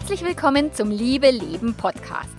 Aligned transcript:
Herzlich 0.00 0.24
willkommen 0.24 0.72
zum 0.72 0.90
Liebe 0.90 1.30
Leben 1.30 1.74
Podcast. 1.74 2.34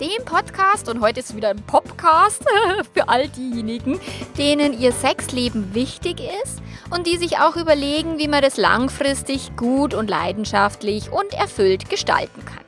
Dem 0.00 0.24
Podcast, 0.24 0.88
und 0.88 1.02
heute 1.02 1.20
ist 1.20 1.36
wieder 1.36 1.50
ein 1.50 1.62
Popcast 1.62 2.42
für 2.94 3.06
all 3.06 3.28
diejenigen, 3.28 4.00
denen 4.38 4.72
ihr 4.72 4.92
Sexleben 4.92 5.74
wichtig 5.74 6.20
ist 6.42 6.62
und 6.90 7.06
die 7.06 7.18
sich 7.18 7.38
auch 7.38 7.56
überlegen, 7.56 8.18
wie 8.18 8.28
man 8.28 8.40
das 8.40 8.56
langfristig 8.56 9.54
gut 9.56 9.92
und 9.92 10.08
leidenschaftlich 10.08 11.12
und 11.12 11.34
erfüllt 11.34 11.90
gestalten 11.90 12.46
kann. 12.46 12.64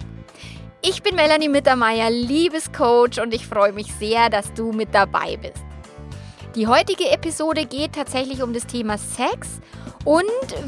Ich 0.82 1.02
bin 1.02 1.16
Melanie 1.16 1.48
Mittermeier, 1.48 2.10
Liebescoach, 2.10 3.22
und 3.22 3.32
ich 3.32 3.46
freue 3.46 3.72
mich 3.72 3.94
sehr, 3.94 4.28
dass 4.28 4.52
du 4.52 4.72
mit 4.72 4.94
dabei 4.94 5.38
bist. 5.38 5.64
Die 6.54 6.66
heutige 6.66 7.10
Episode 7.10 7.64
geht 7.64 7.94
tatsächlich 7.94 8.42
um 8.42 8.52
das 8.52 8.66
Thema 8.66 8.98
Sex 8.98 9.60
und 10.04 10.24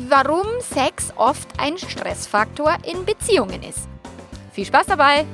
warum 0.08 0.46
Sex 0.60 1.12
oft 1.16 1.48
ein 1.58 1.78
Stressfaktor 1.78 2.76
in 2.84 3.04
Beziehungen 3.04 3.62
ist. 3.62 3.88
Viel 4.52 4.64
Spaß 4.66 4.86
dabei! 4.86 5.26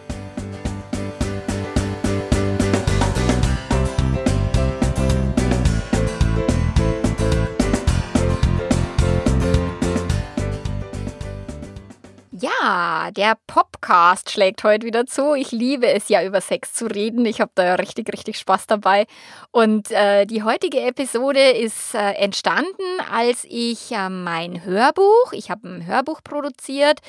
Ja, 12.62 13.11
der 13.11 13.37
Popcast 13.48 14.30
schlägt 14.30 14.62
heute 14.62 14.87
wieder 14.87 15.05
zu. 15.05 15.34
Ich 15.34 15.51
liebe 15.51 15.89
es 15.89 16.09
ja, 16.09 16.23
über 16.23 16.41
Sex 16.41 16.75
zu 16.75 16.87
reden. 16.87 17.27
Ich 17.27 17.41
habe 17.41 17.51
da 17.57 17.75
richtig, 17.75 18.12
richtig 18.12 18.38
Spaß 18.38 18.69
dabei. 18.69 19.07
Und 19.51 19.91
äh, 19.91 20.27
die 20.27 20.45
heutige 20.45 20.80
Episode 20.80 21.41
ist 21.41 21.95
äh, 21.95 22.12
entstanden, 22.12 23.01
als 23.10 23.45
ich 23.49 23.90
äh, 23.90 24.09
mein 24.09 24.65
Hörbuch, 24.65 25.33
ich 25.33 25.51
habe 25.51 25.68
ein 25.68 25.87
Hörbuch 25.87 26.21
produziert 26.23 27.01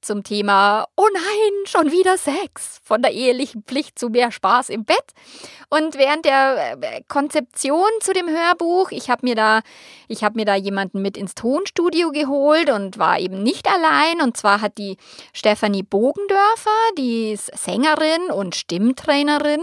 zum 0.00 0.24
Thema 0.24 0.86
Oh 0.96 1.08
nein, 1.12 1.66
schon 1.66 1.92
wieder 1.92 2.16
Sex, 2.16 2.80
von 2.82 3.02
der 3.02 3.12
ehelichen 3.12 3.64
Pflicht 3.64 3.98
zu 3.98 4.08
mehr 4.08 4.32
Spaß 4.32 4.70
im 4.70 4.84
Bett. 4.86 5.12
Und 5.68 5.96
während 5.96 6.24
der 6.24 6.78
äh, 6.80 7.02
Konzeption 7.08 7.88
zu 8.00 8.12
dem 8.14 8.28
Hörbuch, 8.28 8.90
ich 8.90 9.10
habe 9.10 9.26
mir 9.26 9.34
da, 9.34 9.60
ich 10.08 10.24
habe 10.24 10.36
mir 10.36 10.46
da 10.46 10.54
jemanden 10.54 11.02
mit 11.02 11.18
ins 11.18 11.34
Tonstudio 11.34 12.12
geholt 12.12 12.70
und 12.70 12.98
war 12.98 13.18
eben 13.18 13.42
nicht 13.42 13.68
allein. 13.68 14.22
Und 14.22 14.36
zwar 14.38 14.60
hat 14.62 14.78
die 14.78 14.96
Stefanie 15.32 15.82
Bogendörfer, 15.82 16.70
die 16.98 17.32
ist 17.32 17.50
Sängerin 17.56 18.30
und 18.32 18.54
Stimmtrainerin. 18.54 19.60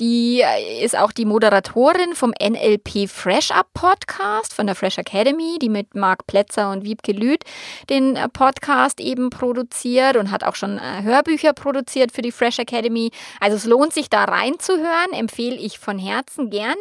Die 0.00 0.40
äh, 0.40 0.84
ist 0.84 0.96
auch 0.96 1.12
die 1.12 1.24
Moderatorin 1.24 2.14
vom 2.14 2.32
NLP 2.40 3.08
Fresh 3.08 3.50
Up 3.50 3.68
Podcast 3.74 4.54
von 4.54 4.66
der 4.66 4.74
Fresh 4.74 4.98
Academy, 4.98 5.58
die 5.60 5.68
mit 5.68 5.94
Marc 5.94 6.26
Plätzer 6.26 6.70
und 6.70 6.84
Wiebke 6.84 7.12
Lüth 7.12 7.44
den 7.90 8.16
äh, 8.16 8.28
Podcast 8.28 9.00
eben 9.00 9.30
produziert 9.30 10.16
und 10.16 10.30
hat 10.30 10.44
auch 10.44 10.54
schon 10.54 10.78
äh, 10.78 11.02
Hörbücher 11.02 11.52
produziert 11.52 12.12
für 12.12 12.22
die 12.22 12.32
Fresh 12.32 12.58
Academy. 12.58 13.10
Also 13.40 13.56
es 13.56 13.64
lohnt 13.64 13.92
sich 13.92 14.08
da 14.08 14.24
reinzuhören, 14.24 15.12
empfehle 15.12 15.56
ich 15.56 15.78
von 15.78 15.98
Herzen 15.98 16.50
gerne 16.50 16.74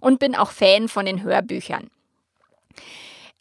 und 0.00 0.18
bin 0.18 0.34
auch 0.34 0.50
Fan 0.50 0.88
von 0.88 1.06
den 1.06 1.22
Hörbüchern. 1.22 1.90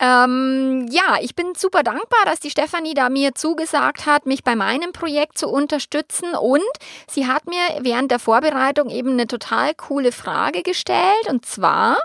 Ähm, 0.04 0.86
ja, 0.92 1.18
ich 1.22 1.34
bin 1.34 1.56
super 1.56 1.82
dankbar, 1.82 2.26
dass 2.26 2.42
die 2.42 2.50
Stefanie 2.50 2.94
da 2.94 3.08
mir 3.08 3.36
zugesagt 3.36 4.06
hat, 4.06 4.26
mich 4.26 4.44
bei 4.44 4.54
meinem 4.54 4.92
Projekt 4.92 5.38
zu 5.38 5.48
unterstützen. 5.48 6.36
Und 6.36 6.62
sie 7.10 7.26
hat 7.26 7.48
mir 7.48 7.62
während 7.80 8.12
der 8.12 8.20
Vorbereitung 8.20 8.90
eben 8.90 9.12
eine 9.12 9.28
total 9.28 9.74
coole 9.74 10.12
Frage 10.12 10.62
gestellt. 10.62 11.30
Und 11.30 11.46
zwar, 11.46 11.98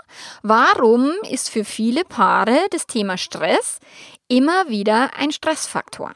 warum 0.43 1.11
ist 1.29 1.49
für 1.49 1.65
viele 1.65 2.05
Paare 2.05 2.67
das 2.71 2.87
Thema 2.87 3.17
Stress 3.17 3.79
immer 4.29 4.69
wieder 4.69 5.09
ein 5.17 5.33
Stressfaktor? 5.33 6.13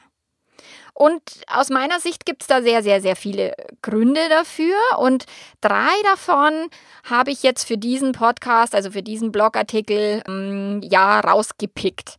Und 0.94 1.22
aus 1.48 1.70
meiner 1.70 1.98
Sicht 1.98 2.24
gibt 2.24 2.42
es 2.42 2.48
da 2.48 2.62
sehr, 2.62 2.82
sehr, 2.82 3.00
sehr 3.00 3.16
viele 3.16 3.54
Gründe 3.82 4.28
dafür. 4.28 4.76
Und 4.98 5.26
drei 5.60 5.90
davon 6.04 6.68
habe 7.02 7.32
ich 7.32 7.42
jetzt 7.42 7.64
für 7.64 7.76
diesen 7.76 8.12
Podcast, 8.12 8.74
also 8.74 8.92
für 8.92 9.02
diesen 9.02 9.32
Blogartikel, 9.32 10.22
ähm, 10.26 10.80
ja, 10.82 11.20
rausgepickt. 11.20 12.18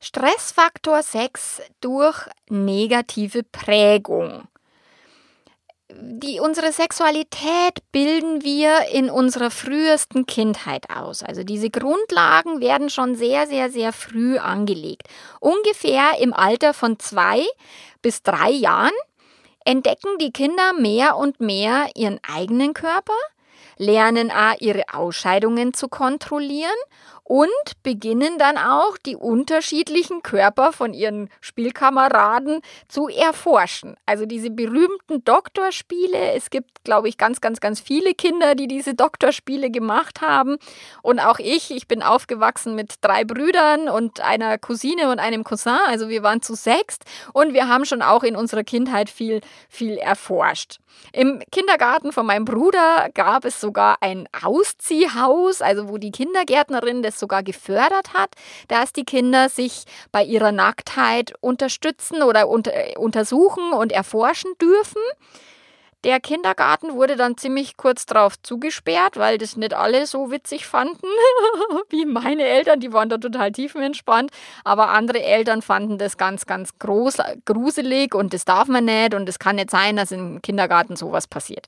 Stressfaktor 0.00 1.02
6 1.02 1.62
durch 1.80 2.26
negative 2.48 3.42
Prägung 3.42 4.48
die, 5.92 6.40
unsere 6.40 6.72
Sexualität 6.72 7.78
bilden 7.92 8.42
wir 8.42 8.88
in 8.92 9.08
unserer 9.08 9.50
frühesten 9.50 10.26
Kindheit 10.26 10.90
aus. 10.90 11.22
Also 11.22 11.44
diese 11.44 11.70
Grundlagen 11.70 12.60
werden 12.60 12.90
schon 12.90 13.14
sehr, 13.14 13.46
sehr, 13.46 13.70
sehr 13.70 13.92
früh 13.92 14.38
angelegt. 14.38 15.08
Ungefähr 15.40 16.18
im 16.20 16.32
Alter 16.32 16.74
von 16.74 16.98
zwei 16.98 17.44
bis 18.02 18.22
drei 18.22 18.50
Jahren 18.50 18.92
entdecken 19.64 20.18
die 20.20 20.32
Kinder 20.32 20.72
mehr 20.72 21.16
und 21.16 21.40
mehr 21.40 21.88
ihren 21.94 22.20
eigenen 22.22 22.74
Körper, 22.74 23.18
lernen 23.78 24.30
A, 24.30 24.54
ihre 24.58 24.84
Ausscheidungen 24.92 25.74
zu 25.74 25.88
kontrollieren 25.88 26.70
und 27.28 27.82
beginnen 27.82 28.38
dann 28.38 28.56
auch 28.56 28.96
die 28.98 29.16
unterschiedlichen 29.16 30.22
Körper 30.22 30.72
von 30.72 30.94
ihren 30.94 31.28
Spielkameraden 31.40 32.60
zu 32.86 33.08
erforschen. 33.08 33.96
Also 34.06 34.26
diese 34.26 34.48
berühmten 34.48 35.24
Doktorspiele. 35.24 36.34
Es 36.34 36.50
gibt, 36.50 36.84
glaube 36.84 37.08
ich, 37.08 37.18
ganz, 37.18 37.40
ganz, 37.40 37.58
ganz 37.58 37.80
viele 37.80 38.14
Kinder, 38.14 38.54
die 38.54 38.68
diese 38.68 38.94
Doktorspiele 38.94 39.70
gemacht 39.70 40.20
haben. 40.20 40.56
Und 41.02 41.18
auch 41.18 41.40
ich, 41.40 41.72
ich 41.72 41.88
bin 41.88 42.00
aufgewachsen 42.00 42.76
mit 42.76 42.94
drei 43.00 43.24
Brüdern 43.24 43.88
und 43.88 44.20
einer 44.20 44.56
Cousine 44.56 45.10
und 45.10 45.18
einem 45.18 45.42
Cousin. 45.42 45.80
Also 45.88 46.08
wir 46.08 46.22
waren 46.22 46.42
zu 46.42 46.54
sechst 46.54 47.04
und 47.32 47.54
wir 47.54 47.66
haben 47.66 47.84
schon 47.86 48.02
auch 48.02 48.22
in 48.22 48.36
unserer 48.36 48.62
Kindheit 48.62 49.10
viel, 49.10 49.40
viel 49.68 49.98
erforscht. 49.98 50.78
Im 51.12 51.42
Kindergarten 51.50 52.12
von 52.12 52.26
meinem 52.26 52.44
Bruder 52.44 53.08
gab 53.14 53.44
es 53.44 53.60
sogar 53.60 53.98
ein 54.00 54.28
Ausziehhaus, 54.42 55.60
also 55.60 55.88
wo 55.88 55.98
die 55.98 56.10
Kindergärtnerin 56.10 57.02
das 57.16 57.20
sogar 57.20 57.42
gefördert 57.42 58.12
hat, 58.12 58.30
dass 58.68 58.92
die 58.92 59.04
Kinder 59.04 59.48
sich 59.48 59.84
bei 60.12 60.22
ihrer 60.22 60.52
Nacktheit 60.52 61.32
unterstützen 61.40 62.22
oder 62.22 62.48
unter, 62.48 62.72
untersuchen 62.98 63.72
und 63.72 63.92
erforschen 63.92 64.52
dürfen. 64.60 65.02
Der 66.04 66.20
Kindergarten 66.20 66.94
wurde 66.94 67.16
dann 67.16 67.36
ziemlich 67.36 67.76
kurz 67.76 68.06
darauf 68.06 68.40
zugesperrt, 68.40 69.16
weil 69.16 69.38
das 69.38 69.56
nicht 69.56 69.74
alle 69.74 70.06
so 70.06 70.30
witzig 70.30 70.66
fanden 70.66 71.08
wie 71.90 72.04
meine 72.04 72.44
Eltern. 72.44 72.78
Die 72.78 72.92
waren 72.92 73.08
da 73.08 73.18
total 73.18 73.50
tiefenentspannt. 73.50 74.30
Aber 74.62 74.90
andere 74.90 75.20
Eltern 75.22 75.62
fanden 75.62 75.98
das 75.98 76.16
ganz, 76.16 76.46
ganz 76.46 76.78
groß, 76.78 77.16
gruselig 77.44 78.14
und 78.14 78.34
das 78.34 78.44
darf 78.44 78.68
man 78.68 78.84
nicht 78.84 79.14
und 79.14 79.28
es 79.28 79.40
kann 79.40 79.56
nicht 79.56 79.70
sein, 79.70 79.96
dass 79.96 80.12
im 80.12 80.40
Kindergarten 80.42 80.94
sowas 80.94 81.26
passiert. 81.26 81.66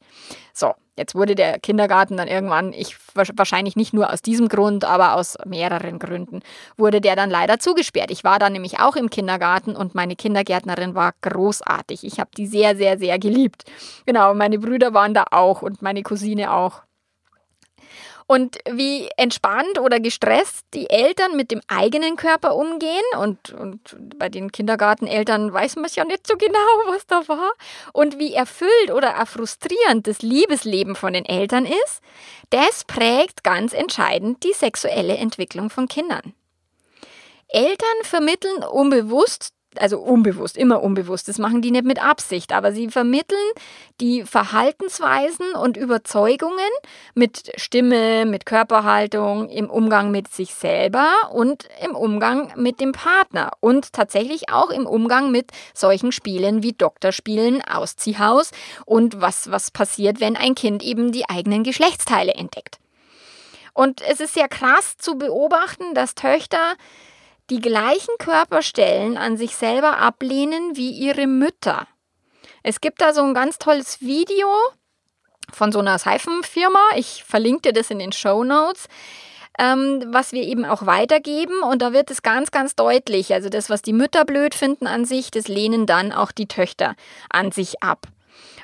So, 0.53 0.75
Jetzt 0.99 1.15
wurde 1.15 1.37
der 1.37 1.61
Kindergarten 1.61 2.17
dann 2.17 2.27
irgendwann, 2.27 2.73
ich 2.73 2.97
wahrscheinlich 3.15 3.77
nicht 3.77 3.95
nur 3.95 4.13
aus 4.13 4.21
diesem 4.21 4.49
Grund, 4.49 4.85
aber 4.85 5.15
aus 5.15 5.37
mehreren 5.47 6.01
Gründen, 6.01 6.41
wurde 6.77 7.01
der 7.01 7.15
dann 7.15 7.31
leider 7.31 7.61
zugesperrt. 7.61 8.11
Ich 8.11 8.25
war 8.25 8.41
dann 8.41 8.53
nämlich 8.53 8.81
auch 8.81 8.97
im 8.97 9.09
Kindergarten 9.09 9.77
und 9.77 9.95
meine 9.95 10.17
Kindergärtnerin 10.17 10.97
war 10.97 11.13
großartig. 11.23 12.05
Ich 12.05 12.19
habe 12.19 12.31
die 12.37 12.49
sehr, 12.49 12.77
sehr, 12.77 12.99
sehr 12.99 13.19
geliebt. 13.19 13.65
Genau, 14.07 14.35
meine 14.35 14.59
Brüder 14.59 14.93
waren 14.93 15.15
da 15.15 15.25
auch 15.31 15.63
und 15.63 15.83
meine 15.83 16.03
Cousine 16.03 16.53
auch. 16.53 16.83
Und 18.31 18.59
wie 18.71 19.09
entspannt 19.17 19.79
oder 19.81 20.01
gestresst 20.01 20.67
die 20.75 20.91
Eltern 20.91 21.35
mit 21.35 21.51
dem 21.51 21.63
eigenen 21.67 22.17
Körper 22.17 22.55
umgehen. 22.55 23.03
Und, 23.19 23.55
und 23.55 23.97
bei 24.19 24.29
den 24.29 24.53
Kindergarteneltern 24.53 25.51
weiß 25.51 25.77
man 25.77 25.87
es 25.87 25.97
ja 25.97 26.05
nicht 26.05 26.27
so 26.27 26.37
genau, 26.37 26.59
was 26.89 27.07
da 27.07 27.27
war. 27.27 27.53
Und 27.95 28.19
wie 28.19 28.35
erfüllt 28.35 28.91
oder 28.93 29.25
frustrierend 29.25 30.07
das 30.07 30.21
Liebesleben 30.21 30.95
von 30.95 31.15
den 31.15 31.25
Eltern 31.25 31.65
ist, 31.65 32.03
das 32.51 32.85
prägt 32.85 33.45
ganz 33.45 33.73
entscheidend 33.73 34.45
die 34.45 34.53
sexuelle 34.53 35.17
Entwicklung 35.17 35.71
von 35.71 35.89
Kindern. 35.89 36.35
Eltern 37.49 38.03
vermitteln 38.03 38.63
unbewusst 38.63 39.55
also 39.77 39.99
unbewusst, 39.99 40.57
immer 40.57 40.83
unbewusst, 40.83 41.29
das 41.29 41.39
machen 41.39 41.63
die 41.63 41.71
nicht 41.71 41.85
mit 41.85 42.03
Absicht, 42.03 42.53
aber 42.53 42.73
sie 42.73 42.89
vermitteln 42.89 43.39
die 44.01 44.25
Verhaltensweisen 44.25 45.53
und 45.53 45.77
Überzeugungen 45.77 46.59
mit 47.15 47.53
Stimme, 47.57 48.25
mit 48.25 48.47
Körperhaltung, 48.47 49.49
im 49.49 49.69
Umgang 49.69 50.11
mit 50.11 50.29
sich 50.29 50.55
selber 50.55 51.09
und 51.33 51.69
im 51.85 51.95
Umgang 51.95 52.53
mit 52.57 52.81
dem 52.81 52.93
Partner 52.93 53.51
und 53.61 53.93
tatsächlich 53.93 54.51
auch 54.51 54.71
im 54.71 54.87
Umgang 54.87 55.31
mit 55.31 55.51
solchen 55.75 56.13
Spielen 56.13 56.63
wie 56.63 56.73
Doktorspielen, 56.73 57.63
Ausziehhaus 57.63 58.51
und 58.87 59.21
was, 59.21 59.51
was 59.51 59.71
passiert, 59.71 60.21
wenn 60.21 60.37
ein 60.37 60.55
Kind 60.55 60.83
eben 60.83 61.13
die 61.13 61.29
eigenen 61.29 61.63
Geschlechtsteile 61.63 62.35
entdeckt. 62.35 62.79
Und 63.75 64.01
es 64.01 64.19
ist 64.19 64.35
sehr 64.35 64.49
krass 64.49 64.97
zu 64.99 65.19
beobachten, 65.19 65.95
dass 65.95 66.17
Töchter 66.17 66.75
die 67.51 67.61
gleichen 67.61 68.15
Körperstellen 68.19 69.17
an 69.17 69.37
sich 69.37 69.57
selber 69.57 69.99
ablehnen 69.99 70.77
wie 70.77 70.91
ihre 70.91 71.27
Mütter. 71.27 71.87
Es 72.63 72.81
gibt 72.81 73.01
da 73.01 73.13
so 73.15 73.23
ein 73.23 73.35
ganz 73.35 73.59
tolles 73.59 74.01
Video 74.01 74.49
von 75.53 75.73
so 75.73 75.79
einer 75.79 75.99
Seifenfirma. 75.99 76.81
Ich 76.97 77.25
verlinke 77.25 77.63
dir 77.63 77.73
das 77.73 77.91
in 77.91 77.99
den 77.99 78.13
Show 78.13 78.45
Notes. 78.45 78.89
ähm, 79.59 80.05
was 80.07 80.33
wir 80.33 80.43
eben 80.43 80.65
auch 80.65 80.87
weitergeben. 80.87 81.63
Und 81.63 81.83
da 81.83 81.93
wird 81.93 82.11
es 82.11 82.23
ganz, 82.23 82.51
ganz 82.51 82.77
deutlich. 82.77 83.35
Also 83.35 83.49
das, 83.49 83.69
was 83.69 83.83
die 83.83 83.93
Mütter 83.93 84.25
blöd 84.25 84.55
finden 84.55 84.87
an 84.87 85.05
sich, 85.05 85.31
das 85.31 85.49
lehnen 85.49 85.85
dann 85.85 86.13
auch 86.13 86.33
die 86.33 86.47
Töchter 86.47 86.95
an 87.29 87.51
sich 87.51 87.83
ab. 87.83 88.07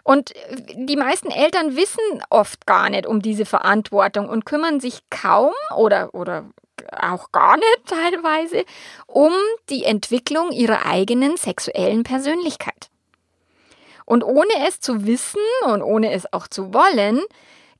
Und 0.04 0.32
die 0.74 0.96
meisten 0.96 1.30
Eltern 1.30 1.76
wissen 1.76 2.22
oft 2.30 2.66
gar 2.66 2.90
nicht 2.90 3.06
um 3.06 3.22
diese 3.22 3.46
Verantwortung 3.46 4.28
und 4.28 4.44
kümmern 4.44 4.78
sich 4.78 5.00
kaum 5.10 5.52
oder, 5.74 6.14
oder 6.14 6.44
auch 6.92 7.32
gar 7.32 7.56
nicht 7.56 7.86
teilweise 7.86 8.64
um 9.06 9.32
die 9.70 9.84
Entwicklung 9.84 10.52
ihrer 10.52 10.86
eigenen 10.86 11.36
sexuellen 11.36 12.02
Persönlichkeit. 12.02 12.90
Und 14.04 14.22
ohne 14.22 14.66
es 14.68 14.80
zu 14.80 15.06
wissen 15.06 15.40
und 15.66 15.82
ohne 15.82 16.12
es 16.12 16.30
auch 16.32 16.46
zu 16.46 16.74
wollen, 16.74 17.20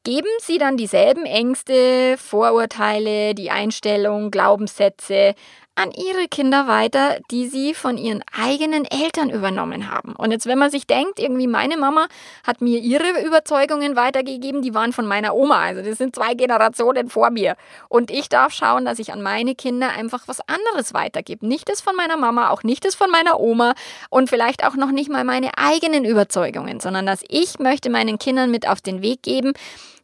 geben 0.05 0.29
sie 0.41 0.59
dann 0.59 0.77
dieselben 0.77 1.25
Ängste, 1.25 2.17
Vorurteile, 2.19 3.35
die 3.35 3.51
Einstellung, 3.51 4.31
Glaubenssätze 4.31 5.35
an 5.77 5.91
ihre 5.91 6.29
Kinder 6.29 6.69
weiter, 6.69 7.19
die 7.31 7.49
sie 7.49 7.75
von 7.75 7.99
ihren 7.99 8.23
eigenen 8.33 8.85
Eltern 8.85 9.31
übernommen 9.31 9.91
haben. 9.91 10.15
Und 10.15 10.31
jetzt, 10.31 10.47
wenn 10.47 10.59
man 10.59 10.71
sich 10.71 10.87
denkt, 10.87 11.19
irgendwie 11.19 11.49
meine 11.49 11.77
Mama 11.77 12.07
hat 12.45 12.61
mir 12.61 12.79
ihre 12.79 13.25
Überzeugungen 13.25 13.97
weitergegeben, 13.97 14.63
die 14.63 14.75
waren 14.75 14.93
von 14.93 15.07
meiner 15.07 15.35
Oma. 15.35 15.61
Also 15.61 15.83
das 15.83 15.99
sind 15.99 16.15
zwei 16.15 16.35
Generationen 16.35 17.09
vor 17.09 17.31
mir. 17.31 17.57
Und 17.89 18.11
ich 18.11 18.29
darf 18.29 18.53
schauen, 18.53 18.85
dass 18.85 19.01
ich 19.01 19.13
an 19.13 19.21
meine 19.21 19.55
Kinder 19.55 19.89
einfach 19.91 20.29
was 20.29 20.41
anderes 20.49 20.95
weitergebe. 20.95 21.47
Nicht 21.47 21.69
das 21.69 21.81
von 21.81 21.97
meiner 21.97 22.17
Mama, 22.17 22.51
auch 22.51 22.63
nicht 22.63 22.85
das 22.85 22.95
von 22.95 23.11
meiner 23.11 23.41
Oma 23.41 23.75
und 24.11 24.31
vielleicht 24.31 24.65
auch 24.65 24.77
noch 24.77 24.93
nicht 24.93 25.11
mal 25.11 25.25
meine 25.25 25.59
eigenen 25.59 26.05
Überzeugungen, 26.05 26.79
sondern 26.79 27.07
dass 27.07 27.25
ich 27.29 27.59
möchte 27.59 27.91
meinen 27.91 28.19
Kindern 28.19 28.51
mit 28.51 28.69
auf 28.69 28.81
den 28.81 29.03
Weg 29.03 29.23
geben, 29.23 29.55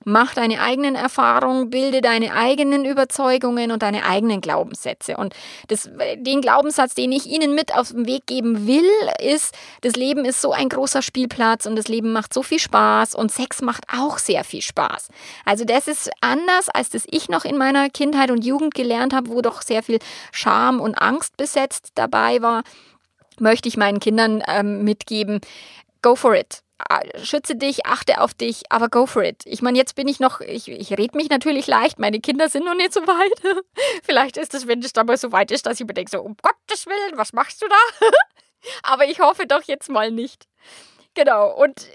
Mach 0.07 0.33
deine 0.33 0.63
eigenen 0.63 0.95
Erfahrungen, 0.95 1.69
bilde 1.69 2.01
deine 2.01 2.33
eigenen 2.33 2.87
Überzeugungen 2.87 3.71
und 3.71 3.83
deine 3.83 4.07
eigenen 4.07 4.41
Glaubenssätze. 4.41 5.19
Und 5.19 5.35
das, 5.69 5.91
den 6.17 6.41
Glaubenssatz, 6.41 6.95
den 6.95 7.13
ich 7.13 7.27
Ihnen 7.27 7.55
mit 7.55 7.75
auf 7.75 7.91
den 7.91 8.07
Weg 8.07 8.27
geben 8.27 8.67
will, 8.67 8.89
ist, 9.21 9.55
das 9.83 9.95
Leben 9.95 10.25
ist 10.25 10.41
so 10.41 10.53
ein 10.53 10.69
großer 10.69 11.03
Spielplatz 11.03 11.67
und 11.67 11.77
das 11.77 11.89
Leben 11.89 12.13
macht 12.13 12.35
so 12.35 12.43
viel 12.43 12.59
Spaß 12.59 13.15
und 13.15 13.33
Sex 13.33 13.63
macht 13.63 13.85
auch 13.93 14.19
sehr 14.19 14.45
viel 14.45 14.63
Spaß. 14.63 15.09
Also 15.45 15.65
das 15.65 15.89
ist 15.89 16.11
anders, 16.21 16.69
als 16.69 16.91
das 16.91 17.05
ich 17.11 17.29
noch 17.29 17.45
in 17.45 17.57
meiner 17.57 17.91
Kindheit 17.91 18.31
und 18.31 18.45
Jugend 18.45 18.75
gelernt 18.75 19.15
habe, 19.15 19.31
wo 19.31 19.43
doch 19.43 19.63
sehr 19.63 19.83
viel 19.83 19.99
Scham 20.33 20.81
und 20.81 20.95
Angst 20.95 21.37
besetzt 21.37 21.93
dabei 21.95 22.43
war 22.43 22.63
möchte 23.41 23.69
ich 23.69 23.77
meinen 23.77 24.01
Kindern 24.01 24.43
ähm, 24.47 24.85
mitgeben, 24.85 25.41
go 26.03 26.15
for 26.15 26.35
it. 26.35 26.63
Ah, 26.89 27.01
schütze 27.23 27.57
dich, 27.57 27.87
achte 27.87 28.21
auf 28.21 28.35
dich, 28.35 28.63
aber 28.71 28.89
go 28.89 29.07
for 29.07 29.23
it. 29.23 29.43
Ich 29.45 29.63
meine, 29.63 29.77
jetzt 29.77 29.95
bin 29.95 30.09
ich 30.09 30.21
noch, 30.21 30.41
ich, 30.41 30.69
ich 30.69 30.91
rede 30.97 31.17
mich 31.17 31.29
natürlich 31.29 31.67
leicht, 31.67 31.99
meine 31.99 32.21
Kinder 32.21 32.49
sind 32.49 32.65
noch 32.65 32.75
nicht 32.75 32.93
so 32.93 33.01
weit. 33.07 33.65
Vielleicht 34.03 34.37
ist 34.37 34.55
es, 34.55 34.67
wenn 34.67 34.81
es 34.81 34.93
dann 34.93 35.07
mal 35.07 35.17
so 35.17 35.33
weit 35.33 35.51
ist, 35.51 35.67
dass 35.67 35.81
ich 35.81 35.87
mir 35.87 35.95
denke, 35.95 36.11
so, 36.11 36.21
um 36.21 36.37
Gottes 36.41 36.87
Willen, 36.87 37.19
was 37.19 37.33
machst 37.33 37.63
du 37.63 37.67
da? 37.69 38.07
aber 38.83 39.07
ich 39.07 39.21
hoffe 39.21 39.47
doch 39.47 39.63
jetzt 39.65 39.91
mal 39.91 40.11
nicht. 40.11 40.47
Genau, 41.15 41.53
und 41.53 41.89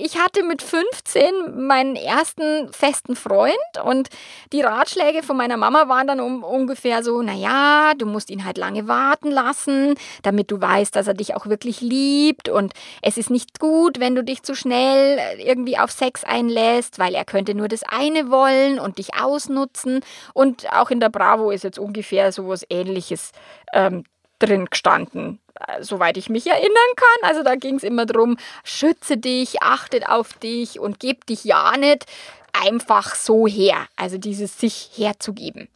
ich 0.00 0.18
hatte 0.18 0.42
mit 0.42 0.62
15 0.62 1.66
meinen 1.66 1.94
ersten 1.94 2.72
festen 2.72 3.14
Freund 3.14 3.54
und 3.84 4.08
die 4.52 4.62
Ratschläge 4.62 5.22
von 5.22 5.36
meiner 5.36 5.56
Mama 5.56 5.88
waren 5.88 6.06
dann 6.06 6.20
um, 6.20 6.42
ungefähr 6.42 7.04
so, 7.04 7.22
naja, 7.22 7.92
du 7.96 8.06
musst 8.06 8.30
ihn 8.30 8.44
halt 8.44 8.58
lange 8.58 8.88
warten 8.88 9.30
lassen, 9.30 9.94
damit 10.22 10.50
du 10.50 10.60
weißt, 10.60 10.96
dass 10.96 11.06
er 11.06 11.14
dich 11.14 11.36
auch 11.36 11.46
wirklich 11.46 11.80
liebt. 11.80 12.48
Und 12.48 12.72
es 13.02 13.16
ist 13.18 13.30
nicht 13.30 13.60
gut, 13.60 14.00
wenn 14.00 14.14
du 14.14 14.24
dich 14.24 14.42
zu 14.42 14.54
schnell 14.54 15.18
irgendwie 15.38 15.78
auf 15.78 15.90
Sex 15.92 16.24
einlässt, 16.24 16.98
weil 16.98 17.14
er 17.14 17.24
könnte 17.24 17.54
nur 17.54 17.68
das 17.68 17.82
eine 17.84 18.30
wollen 18.30 18.80
und 18.80 18.98
dich 18.98 19.14
ausnutzen. 19.14 20.00
Und 20.34 20.72
auch 20.72 20.90
in 20.90 21.00
der 21.00 21.10
Bravo 21.10 21.50
ist 21.50 21.64
jetzt 21.64 21.78
ungefähr 21.78 22.32
so 22.32 22.48
was 22.48 22.64
ähnliches 22.68 23.32
ähm, 23.72 24.04
drin 24.40 24.66
gestanden. 24.66 25.38
Äh, 25.66 25.82
soweit 25.82 26.16
ich 26.16 26.28
mich 26.28 26.46
erinnern 26.46 26.70
kann. 26.96 27.30
Also 27.30 27.42
da 27.42 27.54
ging 27.54 27.76
es 27.76 27.82
immer 27.82 28.06
darum, 28.06 28.36
schütze 28.64 29.16
dich, 29.16 29.62
achtet 29.62 30.08
auf 30.08 30.32
dich 30.34 30.80
und 30.80 31.00
gib 31.00 31.26
dich 31.26 31.44
ja 31.44 31.76
nicht 31.76 32.06
einfach 32.52 33.14
so 33.14 33.46
her. 33.46 33.86
Also 33.96 34.18
dieses 34.18 34.58
sich 34.58 34.90
herzugeben. 34.94 35.68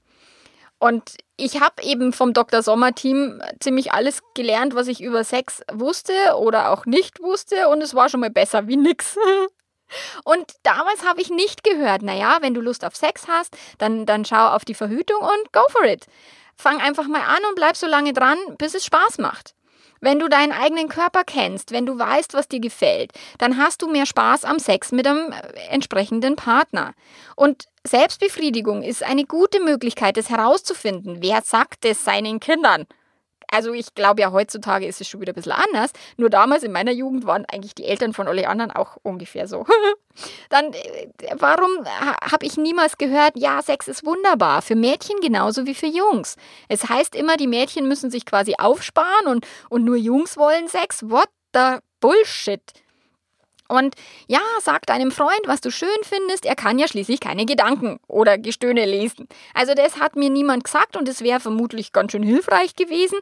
Und 0.78 1.16
ich 1.36 1.60
habe 1.60 1.82
eben 1.82 2.12
vom 2.12 2.32
Dr. 2.32 2.62
Sommer-Team 2.62 3.40
ziemlich 3.60 3.92
alles 3.92 4.20
gelernt, 4.34 4.74
was 4.74 4.88
ich 4.88 5.00
über 5.00 5.24
Sex 5.24 5.62
wusste 5.72 6.12
oder 6.38 6.72
auch 6.72 6.84
nicht 6.86 7.20
wusste. 7.20 7.68
Und 7.68 7.82
es 7.82 7.94
war 7.94 8.08
schon 8.08 8.20
mal 8.20 8.30
besser 8.30 8.66
wie 8.66 8.76
nix. 8.76 9.16
Und 10.24 10.44
damals 10.62 11.04
habe 11.04 11.20
ich 11.20 11.30
nicht 11.30 11.62
gehört, 11.62 12.02
naja, 12.02 12.38
wenn 12.40 12.54
du 12.54 12.60
Lust 12.60 12.84
auf 12.84 12.96
Sex 12.96 13.28
hast, 13.28 13.56
dann, 13.78 14.06
dann 14.06 14.24
schau 14.24 14.48
auf 14.48 14.64
die 14.64 14.74
Verhütung 14.74 15.20
und 15.20 15.52
go 15.52 15.60
for 15.70 15.84
it. 15.84 16.06
Fang 16.56 16.80
einfach 16.80 17.06
mal 17.08 17.22
an 17.22 17.44
und 17.48 17.56
bleib 17.56 17.76
so 17.76 17.86
lange 17.86 18.12
dran, 18.12 18.38
bis 18.58 18.74
es 18.74 18.84
Spaß 18.84 19.18
macht. 19.18 19.54
Wenn 20.00 20.18
du 20.18 20.28
deinen 20.28 20.52
eigenen 20.52 20.88
Körper 20.88 21.24
kennst, 21.24 21.70
wenn 21.70 21.86
du 21.86 21.98
weißt, 21.98 22.34
was 22.34 22.46
dir 22.46 22.60
gefällt, 22.60 23.12
dann 23.38 23.56
hast 23.56 23.80
du 23.80 23.88
mehr 23.88 24.04
Spaß 24.04 24.44
am 24.44 24.58
Sex 24.58 24.92
mit 24.92 25.06
einem 25.06 25.32
äh, 25.32 25.70
entsprechenden 25.70 26.36
Partner. 26.36 26.92
Und 27.36 27.68
Selbstbefriedigung 27.84 28.82
ist 28.82 29.02
eine 29.02 29.24
gute 29.24 29.60
Möglichkeit, 29.60 30.18
es 30.18 30.28
herauszufinden. 30.28 31.22
Wer 31.22 31.40
sagt 31.40 31.86
es 31.86 32.04
seinen 32.04 32.38
Kindern? 32.38 32.86
Also 33.54 33.72
ich 33.72 33.94
glaube 33.94 34.20
ja, 34.20 34.32
heutzutage 34.32 34.86
ist 34.86 35.00
es 35.00 35.08
schon 35.08 35.20
wieder 35.20 35.32
ein 35.32 35.36
bisschen 35.36 35.52
anders. 35.52 35.92
Nur 36.16 36.28
damals 36.28 36.62
in 36.64 36.72
meiner 36.72 36.92
Jugend 36.92 37.24
waren 37.24 37.44
eigentlich 37.46 37.74
die 37.74 37.84
Eltern 37.84 38.12
von 38.12 38.26
alle 38.26 38.48
anderen 38.48 38.72
auch 38.72 38.96
ungefähr 39.02 39.46
so. 39.46 39.64
Dann, 40.48 40.72
äh, 40.72 41.08
warum 41.38 41.70
habe 41.86 42.46
ich 42.46 42.56
niemals 42.56 42.98
gehört, 42.98 43.32
ja, 43.36 43.62
Sex 43.62 43.88
ist 43.88 44.04
wunderbar, 44.04 44.62
für 44.62 44.74
Mädchen 44.74 45.20
genauso 45.20 45.66
wie 45.66 45.74
für 45.74 45.86
Jungs. 45.86 46.36
Es 46.68 46.88
heißt 46.88 47.14
immer, 47.14 47.36
die 47.36 47.46
Mädchen 47.46 47.88
müssen 47.88 48.10
sich 48.10 48.26
quasi 48.26 48.54
aufsparen 48.58 49.26
und, 49.26 49.46
und 49.68 49.84
nur 49.84 49.96
Jungs 49.96 50.36
wollen 50.36 50.68
Sex. 50.68 51.02
What 51.08 51.28
the 51.54 51.78
Bullshit. 52.00 52.60
Und 53.68 53.94
ja, 54.26 54.40
sag 54.60 54.86
deinem 54.86 55.10
Freund, 55.10 55.40
was 55.46 55.60
du 55.60 55.70
schön 55.70 55.88
findest, 56.02 56.44
er 56.44 56.54
kann 56.54 56.78
ja 56.78 56.86
schließlich 56.86 57.20
keine 57.20 57.46
Gedanken 57.46 57.98
oder 58.06 58.36
Gestöhne 58.36 58.84
lesen. 58.84 59.26
Also 59.54 59.74
das 59.74 59.98
hat 59.98 60.16
mir 60.16 60.30
niemand 60.30 60.64
gesagt 60.64 60.96
und 60.96 61.08
es 61.08 61.22
wäre 61.22 61.40
vermutlich 61.40 61.92
ganz 61.92 62.12
schön 62.12 62.22
hilfreich 62.22 62.76
gewesen. 62.76 63.18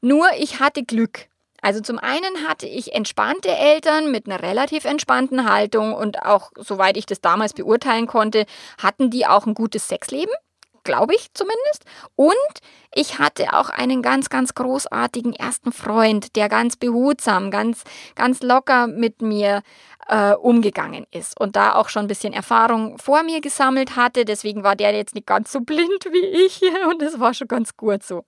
Nur 0.00 0.26
ich 0.38 0.60
hatte 0.60 0.84
Glück. 0.84 1.26
Also 1.62 1.80
zum 1.80 1.98
einen 1.98 2.46
hatte 2.46 2.66
ich 2.66 2.94
entspannte 2.94 3.48
Eltern 3.48 4.12
mit 4.12 4.26
einer 4.26 4.40
relativ 4.40 4.84
entspannten 4.84 5.50
Haltung 5.50 5.94
und 5.94 6.22
auch, 6.22 6.52
soweit 6.56 6.96
ich 6.96 7.06
das 7.06 7.20
damals 7.20 7.54
beurteilen 7.54 8.06
konnte, 8.06 8.46
hatten 8.80 9.10
die 9.10 9.26
auch 9.26 9.46
ein 9.46 9.54
gutes 9.54 9.88
Sexleben 9.88 10.32
glaube 10.86 11.14
ich 11.14 11.28
zumindest. 11.34 11.84
Und 12.14 12.32
ich 12.94 13.18
hatte 13.18 13.52
auch 13.52 13.68
einen 13.68 14.00
ganz, 14.00 14.30
ganz 14.30 14.54
großartigen 14.54 15.34
ersten 15.34 15.72
Freund, 15.72 16.34
der 16.36 16.48
ganz 16.48 16.76
behutsam, 16.76 17.50
ganz, 17.50 17.84
ganz 18.14 18.42
locker 18.42 18.86
mit 18.86 19.20
mir 19.20 19.62
äh, 20.08 20.32
umgegangen 20.32 21.06
ist 21.10 21.38
und 21.38 21.56
da 21.56 21.74
auch 21.74 21.88
schon 21.90 22.06
ein 22.06 22.08
bisschen 22.08 22.32
Erfahrung 22.32 22.96
vor 22.98 23.22
mir 23.22 23.40
gesammelt 23.42 23.96
hatte. 23.96 24.24
Deswegen 24.24 24.62
war 24.62 24.76
der 24.76 24.94
jetzt 24.94 25.14
nicht 25.14 25.26
ganz 25.26 25.52
so 25.52 25.60
blind 25.60 26.06
wie 26.06 26.46
ich 26.46 26.62
und 26.88 27.02
das 27.02 27.20
war 27.20 27.34
schon 27.34 27.48
ganz 27.48 27.76
gut 27.76 28.02
so. 28.02 28.24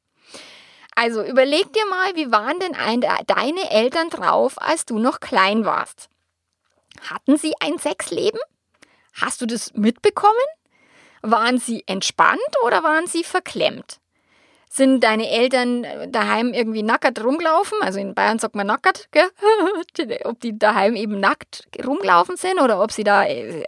Also 0.94 1.22
überleg 1.22 1.72
dir 1.72 1.86
mal, 1.86 2.16
wie 2.16 2.32
waren 2.32 2.58
denn 2.58 2.74
ein, 2.74 3.00
deine 3.00 3.70
Eltern 3.70 4.10
drauf, 4.10 4.60
als 4.60 4.84
du 4.84 4.98
noch 4.98 5.20
klein 5.20 5.64
warst? 5.64 6.08
Hatten 7.08 7.36
sie 7.36 7.52
ein 7.60 7.78
Sexleben? 7.78 8.40
Hast 9.14 9.40
du 9.40 9.46
das 9.46 9.72
mitbekommen? 9.74 10.34
Waren 11.22 11.58
sie 11.58 11.82
entspannt 11.86 12.38
oder 12.64 12.82
waren 12.82 13.06
sie 13.06 13.24
verklemmt? 13.24 14.00
Sind 14.70 15.02
deine 15.02 15.30
Eltern 15.30 15.86
daheim 16.12 16.52
irgendwie 16.52 16.82
nackert 16.82 17.24
rumlaufen? 17.24 17.78
Also 17.80 18.00
in 18.00 18.14
Bayern 18.14 18.38
sagt 18.38 18.54
man 18.54 18.66
nackert, 18.66 19.08
gell? 19.12 19.28
ob 20.24 20.40
die 20.40 20.58
daheim 20.58 20.94
eben 20.94 21.18
nackt 21.20 21.66
rumlaufen 21.84 22.36
sind 22.36 22.60
oder 22.60 22.82
ob 22.82 22.92
sie 22.92 23.04
da 23.04 23.24
äh, 23.24 23.64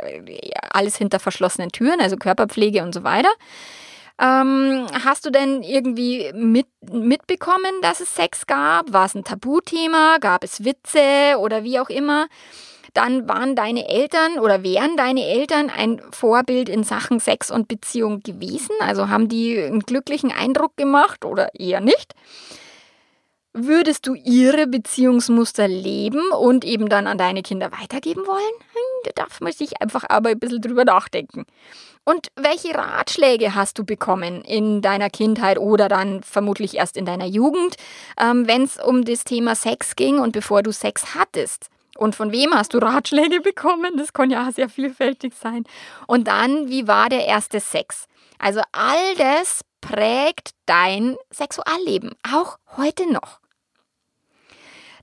alles 0.71 0.97
hinter 0.97 1.19
verschlossenen 1.19 1.71
Türen, 1.71 2.00
also 2.00 2.16
Körperpflege 2.16 2.83
und 2.83 2.95
so 2.95 3.02
weiter. 3.02 3.30
Ähm, 4.21 4.87
hast 5.04 5.25
du 5.25 5.30
denn 5.30 5.62
irgendwie 5.62 6.30
mit, 6.35 6.66
mitbekommen, 6.83 7.80
dass 7.80 8.00
es 8.00 8.14
Sex 8.14 8.47
gab? 8.47 8.92
War 8.92 9.07
es 9.07 9.14
ein 9.14 9.25
Tabuthema? 9.25 10.19
Gab 10.21 10.45
es 10.45 10.62
Witze 10.62 11.38
oder 11.38 11.64
wie 11.64 11.80
auch 11.80 11.88
immer? 11.88 12.28
Dann 12.95 13.29
waren 13.29 13.57
deine 13.57 13.89
Eltern 13.89 14.39
oder 14.39 14.63
wären 14.63 14.97
deine 14.97 15.27
Eltern 15.27 15.71
ein 15.71 16.01
Vorbild 16.11 16.69
in 16.69 16.85
Sachen 16.85 17.21
Sex 17.21 17.51
und 17.51 17.69
Beziehung 17.69 18.21
gewesen? 18.21 18.75
Also 18.81 19.09
haben 19.09 19.29
die 19.29 19.59
einen 19.59 19.81
glücklichen 19.81 20.33
Eindruck 20.33 20.77
gemacht 20.77 21.25
oder 21.25 21.55
eher 21.55 21.81
nicht? 21.81 22.15
Würdest 23.53 24.07
du 24.07 24.15
ihre 24.15 24.69
Beziehungsmuster 24.69 25.67
leben 25.67 26.31
und 26.31 26.65
eben 26.65 26.89
dann 26.89 27.09
an 27.09 27.19
deine 27.19 27.43
Kinder 27.43 27.73
weitergeben 27.73 28.25
wollen? 28.25 28.55
Hm, 28.73 29.03
da 29.05 29.11
darf 29.17 29.41
man 29.41 29.53
sich 29.53 29.83
einfach 29.83 30.05
aber 30.09 30.31
ein 30.31 30.39
bisschen 30.39 30.61
drüber 30.61 30.85
nachdenken. 30.85 31.47
Und 32.05 32.29
welche 32.37 32.75
Ratschläge 32.77 33.57
hast 33.57 33.77
du 33.79 33.85
bekommen 33.85 34.43
in 34.43 34.83
deiner 34.83 35.11
Kindheit 35.11 35.59
oder 35.59 35.89
dann 35.89 36.23
vermutlich 36.23 36.77
erst 36.77 36.97
in 36.97 37.05
deiner 37.05 37.27
Jugend, 37.27 37.75
ähm, 38.21 38.47
wenn 38.47 38.63
es 38.63 38.81
um 38.81 39.05
das 39.05 39.25
Thema 39.25 39.57
Sex 39.57 39.97
ging 39.97 40.21
und 40.21 40.31
bevor 40.31 40.63
du 40.63 40.73
Sex 40.73 41.15
hattest? 41.17 41.71
Und 42.00 42.16
von 42.16 42.33
wem 42.33 42.54
hast 42.54 42.73
du 42.73 42.78
Ratschläge 42.78 43.40
bekommen? 43.42 43.99
Das 43.99 44.14
kann 44.14 44.30
ja 44.30 44.50
sehr 44.50 44.71
vielfältig 44.71 45.35
sein. 45.35 45.64
Und 46.07 46.28
dann, 46.28 46.71
wie 46.71 46.88
war 46.88 47.11
der 47.11 47.26
erste 47.26 47.61
Sex? 47.61 48.07
Also 48.38 48.62
all 48.73 49.14
das 49.16 49.61
prägt 49.83 50.52
dein 50.64 51.19
Sexualleben, 51.30 52.14
auch 52.33 52.57
heute 52.78 53.12
noch. 53.12 53.40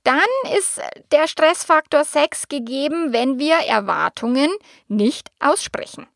Dann 0.03 0.25
ist 0.57 0.81
der 1.11 1.27
Stressfaktor 1.27 2.03
Sex 2.03 2.47
gegeben, 2.47 3.13
wenn 3.13 3.37
wir 3.37 3.57
Erwartungen 3.57 4.49
nicht 4.87 5.29
aussprechen. 5.39 6.07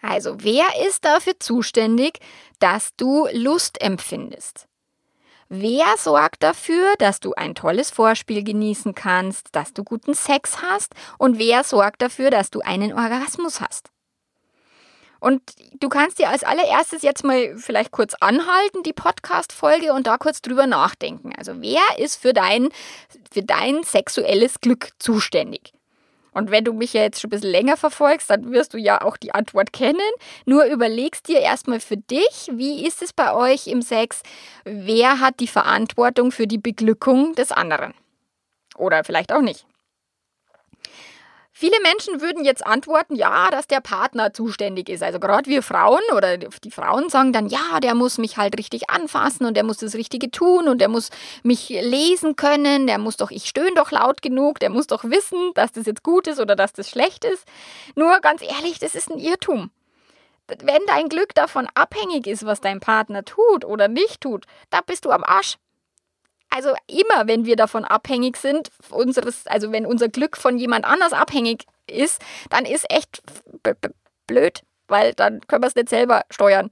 Also 0.00 0.42
wer 0.42 0.66
ist 0.88 1.04
dafür 1.04 1.38
zuständig, 1.38 2.18
dass 2.58 2.96
du 2.96 3.28
Lust 3.32 3.80
empfindest? 3.80 4.66
Wer 5.54 5.98
sorgt 5.98 6.42
dafür, 6.42 6.94
dass 6.96 7.20
du 7.20 7.34
ein 7.34 7.54
tolles 7.54 7.90
Vorspiel 7.90 8.42
genießen 8.42 8.94
kannst, 8.94 9.48
dass 9.52 9.74
du 9.74 9.84
guten 9.84 10.14
Sex 10.14 10.62
hast 10.62 10.94
und 11.18 11.38
wer 11.38 11.62
sorgt 11.62 12.00
dafür, 12.00 12.30
dass 12.30 12.50
du 12.50 12.60
einen 12.60 12.94
Orgasmus 12.94 13.60
hast? 13.60 13.90
Und 15.20 15.42
du 15.78 15.90
kannst 15.90 16.18
dir 16.18 16.30
als 16.30 16.42
allererstes 16.42 17.02
jetzt 17.02 17.22
mal 17.22 17.54
vielleicht 17.58 17.90
kurz 17.90 18.14
anhalten, 18.14 18.82
die 18.82 18.94
Podcast-Folge, 18.94 19.92
und 19.92 20.06
da 20.06 20.16
kurz 20.16 20.40
drüber 20.40 20.66
nachdenken. 20.66 21.34
Also, 21.36 21.60
wer 21.60 21.82
ist 21.98 22.16
für 22.16 22.32
dein, 22.32 22.70
für 23.30 23.42
dein 23.42 23.82
sexuelles 23.82 24.58
Glück 24.58 24.92
zuständig? 24.98 25.74
Und 26.32 26.50
wenn 26.50 26.64
du 26.64 26.72
mich 26.72 26.94
ja 26.94 27.02
jetzt 27.02 27.20
schon 27.20 27.28
ein 27.28 27.32
bisschen 27.32 27.50
länger 27.50 27.76
verfolgst, 27.76 28.30
dann 28.30 28.50
wirst 28.52 28.74
du 28.74 28.78
ja 28.78 29.02
auch 29.02 29.16
die 29.16 29.34
Antwort 29.34 29.72
kennen. 29.72 30.00
Nur 30.46 30.64
überlegst 30.64 31.28
dir 31.28 31.40
erstmal 31.40 31.80
für 31.80 31.96
dich, 31.96 32.50
wie 32.52 32.86
ist 32.86 33.02
es 33.02 33.12
bei 33.12 33.34
euch 33.34 33.66
im 33.66 33.82
Sex? 33.82 34.22
Wer 34.64 35.20
hat 35.20 35.40
die 35.40 35.46
Verantwortung 35.46 36.32
für 36.32 36.46
die 36.46 36.58
Beglückung 36.58 37.34
des 37.34 37.52
anderen? 37.52 37.94
Oder 38.76 39.04
vielleicht 39.04 39.32
auch 39.32 39.42
nicht. 39.42 39.66
Viele 41.54 41.76
Menschen 41.82 42.22
würden 42.22 42.44
jetzt 42.44 42.66
antworten, 42.66 43.14
ja, 43.14 43.50
dass 43.50 43.66
der 43.66 43.80
Partner 43.80 44.32
zuständig 44.32 44.88
ist. 44.88 45.02
Also 45.02 45.20
gerade 45.20 45.50
wir 45.50 45.62
Frauen 45.62 46.00
oder 46.16 46.38
die 46.38 46.70
Frauen 46.70 47.10
sagen 47.10 47.34
dann, 47.34 47.46
ja, 47.46 47.78
der 47.82 47.94
muss 47.94 48.16
mich 48.16 48.38
halt 48.38 48.56
richtig 48.58 48.88
anfassen 48.88 49.44
und 49.44 49.54
der 49.54 49.62
muss 49.62 49.76
das 49.76 49.94
Richtige 49.94 50.30
tun 50.30 50.66
und 50.66 50.78
der 50.78 50.88
muss 50.88 51.10
mich 51.42 51.68
lesen 51.68 52.36
können, 52.36 52.86
der 52.86 52.96
muss 52.96 53.18
doch, 53.18 53.30
ich 53.30 53.44
stöhne 53.44 53.74
doch 53.74 53.90
laut 53.90 54.22
genug, 54.22 54.60
der 54.60 54.70
muss 54.70 54.86
doch 54.86 55.04
wissen, 55.04 55.52
dass 55.54 55.72
das 55.72 55.84
jetzt 55.84 56.02
gut 56.02 56.26
ist 56.26 56.40
oder 56.40 56.56
dass 56.56 56.72
das 56.72 56.88
schlecht 56.88 57.24
ist. 57.26 57.46
Nur 57.96 58.18
ganz 58.20 58.40
ehrlich, 58.42 58.78
das 58.78 58.94
ist 58.94 59.10
ein 59.10 59.18
Irrtum. 59.18 59.70
Wenn 60.48 60.82
dein 60.86 61.08
Glück 61.10 61.34
davon 61.34 61.68
abhängig 61.74 62.26
ist, 62.26 62.46
was 62.46 62.62
dein 62.62 62.80
Partner 62.80 63.24
tut 63.24 63.64
oder 63.64 63.88
nicht 63.88 64.22
tut, 64.22 64.46
da 64.70 64.80
bist 64.80 65.04
du 65.04 65.10
am 65.10 65.22
Arsch. 65.22 65.58
Also 66.54 66.74
immer, 66.86 67.26
wenn 67.26 67.46
wir 67.46 67.56
davon 67.56 67.86
abhängig 67.86 68.36
sind, 68.36 68.70
unseres, 68.90 69.46
also 69.46 69.72
wenn 69.72 69.86
unser 69.86 70.08
Glück 70.08 70.36
von 70.36 70.58
jemand 70.58 70.84
anders 70.84 71.14
abhängig 71.14 71.64
ist, 71.86 72.20
dann 72.50 72.66
ist 72.66 72.84
echt 72.90 73.22
blöd, 74.26 74.60
weil 74.86 75.14
dann 75.14 75.40
können 75.46 75.62
wir 75.62 75.68
es 75.68 75.74
nicht 75.74 75.88
selber 75.88 76.24
steuern. 76.28 76.68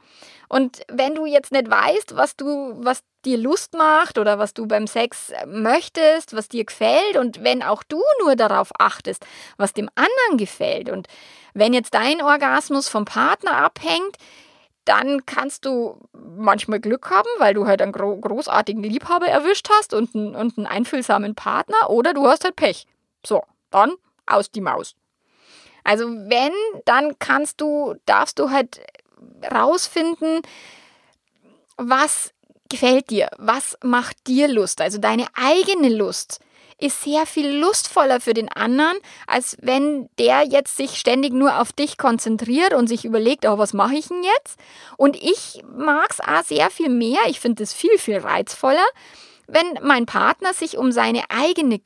Und 0.50 0.82
wenn 0.88 1.14
du 1.14 1.24
jetzt 1.24 1.50
nicht 1.50 1.70
weißt, 1.70 2.14
was 2.14 2.36
du, 2.36 2.74
was 2.84 3.00
dir 3.24 3.38
Lust 3.38 3.72
macht 3.72 4.18
oder 4.18 4.38
was 4.38 4.52
du 4.52 4.66
beim 4.66 4.86
Sex 4.86 5.32
möchtest, 5.46 6.36
was 6.36 6.50
dir 6.50 6.64
gefällt 6.64 7.16
und 7.16 7.42
wenn 7.42 7.62
auch 7.62 7.82
du 7.82 8.02
nur 8.22 8.36
darauf 8.36 8.72
achtest, 8.78 9.24
was 9.56 9.72
dem 9.72 9.88
anderen 9.94 10.36
gefällt 10.36 10.90
und 10.90 11.08
wenn 11.54 11.72
jetzt 11.72 11.94
dein 11.94 12.20
Orgasmus 12.20 12.88
vom 12.88 13.06
Partner 13.06 13.56
abhängt, 13.56 14.16
dann 14.90 15.24
kannst 15.24 15.66
du 15.66 16.00
manchmal 16.12 16.80
Glück 16.80 17.10
haben, 17.10 17.28
weil 17.38 17.54
du 17.54 17.64
halt 17.64 17.80
einen 17.80 17.92
gro 17.92 18.16
großartigen 18.16 18.82
Liebhaber 18.82 19.28
erwischt 19.28 19.68
hast 19.70 19.94
und 19.94 20.16
einen, 20.16 20.34
und 20.34 20.58
einen 20.58 20.66
einfühlsamen 20.66 21.36
Partner, 21.36 21.88
oder 21.90 22.12
du 22.12 22.26
hast 22.26 22.42
halt 22.42 22.56
Pech. 22.56 22.88
So, 23.24 23.44
dann 23.70 23.92
aus 24.26 24.50
die 24.50 24.60
Maus. 24.60 24.96
Also 25.84 26.08
wenn, 26.08 26.52
dann 26.86 27.16
kannst 27.20 27.60
du, 27.60 27.94
darfst 28.04 28.40
du 28.40 28.50
halt 28.50 28.80
rausfinden, 29.48 30.42
was 31.76 32.34
gefällt 32.68 33.10
dir, 33.10 33.30
was 33.38 33.78
macht 33.84 34.26
dir 34.26 34.48
Lust, 34.48 34.80
also 34.80 34.98
deine 34.98 35.26
eigene 35.34 35.88
Lust 35.88 36.40
ist 36.80 37.02
sehr 37.02 37.26
viel 37.26 37.50
lustvoller 37.50 38.20
für 38.20 38.34
den 38.34 38.48
anderen, 38.48 38.96
als 39.26 39.56
wenn 39.60 40.08
der 40.18 40.44
jetzt 40.44 40.76
sich 40.76 40.98
ständig 40.98 41.32
nur 41.32 41.60
auf 41.60 41.72
dich 41.72 41.98
konzentriert 41.98 42.74
und 42.74 42.88
sich 42.88 43.04
überlegt, 43.04 43.46
oh, 43.46 43.58
was 43.58 43.72
mache 43.72 43.94
ich 43.94 44.08
denn 44.08 44.22
jetzt? 44.22 44.58
Und 44.96 45.16
ich 45.16 45.62
mag 45.76 46.08
es 46.10 46.20
auch 46.20 46.44
sehr 46.44 46.70
viel 46.70 46.88
mehr, 46.88 47.20
ich 47.28 47.40
finde 47.40 47.62
es 47.62 47.72
viel, 47.72 47.98
viel 47.98 48.18
reizvoller, 48.18 48.86
wenn 49.52 49.78
mein 49.82 50.06
Partner 50.06 50.52
sich 50.54 50.78
um 50.78 50.92
seine 50.92 51.22
eigene 51.28 51.80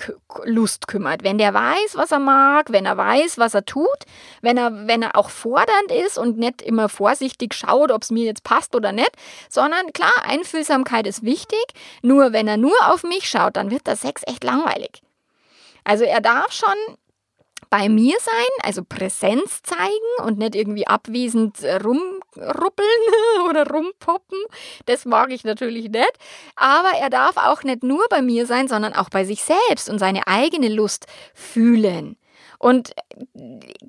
Lust 0.45 0.87
kümmert, 0.89 1.23
wenn 1.23 1.39
der 1.39 1.55
weiß, 1.55 1.95
was 1.97 2.13
er 2.13 2.19
mag, 2.19 2.73
wenn 2.73 2.87
er 2.87 2.97
weiß, 2.97 3.39
was 3.39 3.55
er 3.55 3.65
tut, 3.65 3.89
wenn 4.43 4.57
er, 4.57 4.87
wenn 4.87 5.03
er 5.03 5.17
auch 5.17 5.31
fordernd 5.31 5.91
ist 5.91 6.19
und 6.19 6.39
nicht 6.39 6.63
immer 6.63 6.89
vorsichtig 6.89 7.55
schaut, 7.55 7.91
ob 7.91 8.03
es 8.03 8.11
mir 8.11 8.25
jetzt 8.25 8.45
passt 8.45 8.75
oder 8.75 8.93
nicht, 8.93 9.13
sondern 9.49 9.93
klar, 9.93 10.13
Einfühlsamkeit 10.25 11.07
ist 11.07 11.23
wichtig, 11.23 11.65
nur 12.03 12.33
wenn 12.33 12.49
er 12.49 12.57
nur 12.57 12.77
auf 12.83 13.03
mich 13.03 13.29
schaut, 13.29 13.57
dann 13.57 13.71
wird 13.71 13.87
der 13.87 13.97
Sex 13.97 14.23
echt 14.27 14.45
langweilig. 14.45 15.03
Also 15.85 16.05
er 16.05 16.21
darf 16.21 16.53
schon 16.53 16.97
bei 17.71 17.89
mir 17.89 18.17
sein, 18.21 18.63
also 18.63 18.83
Präsenz 18.85 19.63
zeigen 19.63 20.25
und 20.25 20.39
nicht 20.39 20.55
irgendwie 20.55 20.87
abwesend 20.87 21.59
rumruppeln 22.37 22.89
oder 23.49 23.67
rumpoppen. 23.67 24.39
Das 24.87 25.05
mag 25.05 25.31
ich 25.33 25.45
natürlich 25.45 25.91
nicht. 25.91 26.13
Aber 26.57 26.91
er 26.99 27.11
darf 27.11 27.37
auch 27.37 27.63
nicht 27.63 27.83
nur 27.83 28.05
bei 28.09 28.23
mir 28.23 28.47
sein, 28.47 28.69
sondern 28.69 28.95
auch 28.95 29.11
bei 29.11 29.25
sich 29.25 29.43
selbst 29.43 29.89
und 29.89 29.99
seine 29.99 30.27
eigene 30.27 30.69
Lust 30.69 31.07
fühlen. 31.35 32.17
Und 32.59 32.93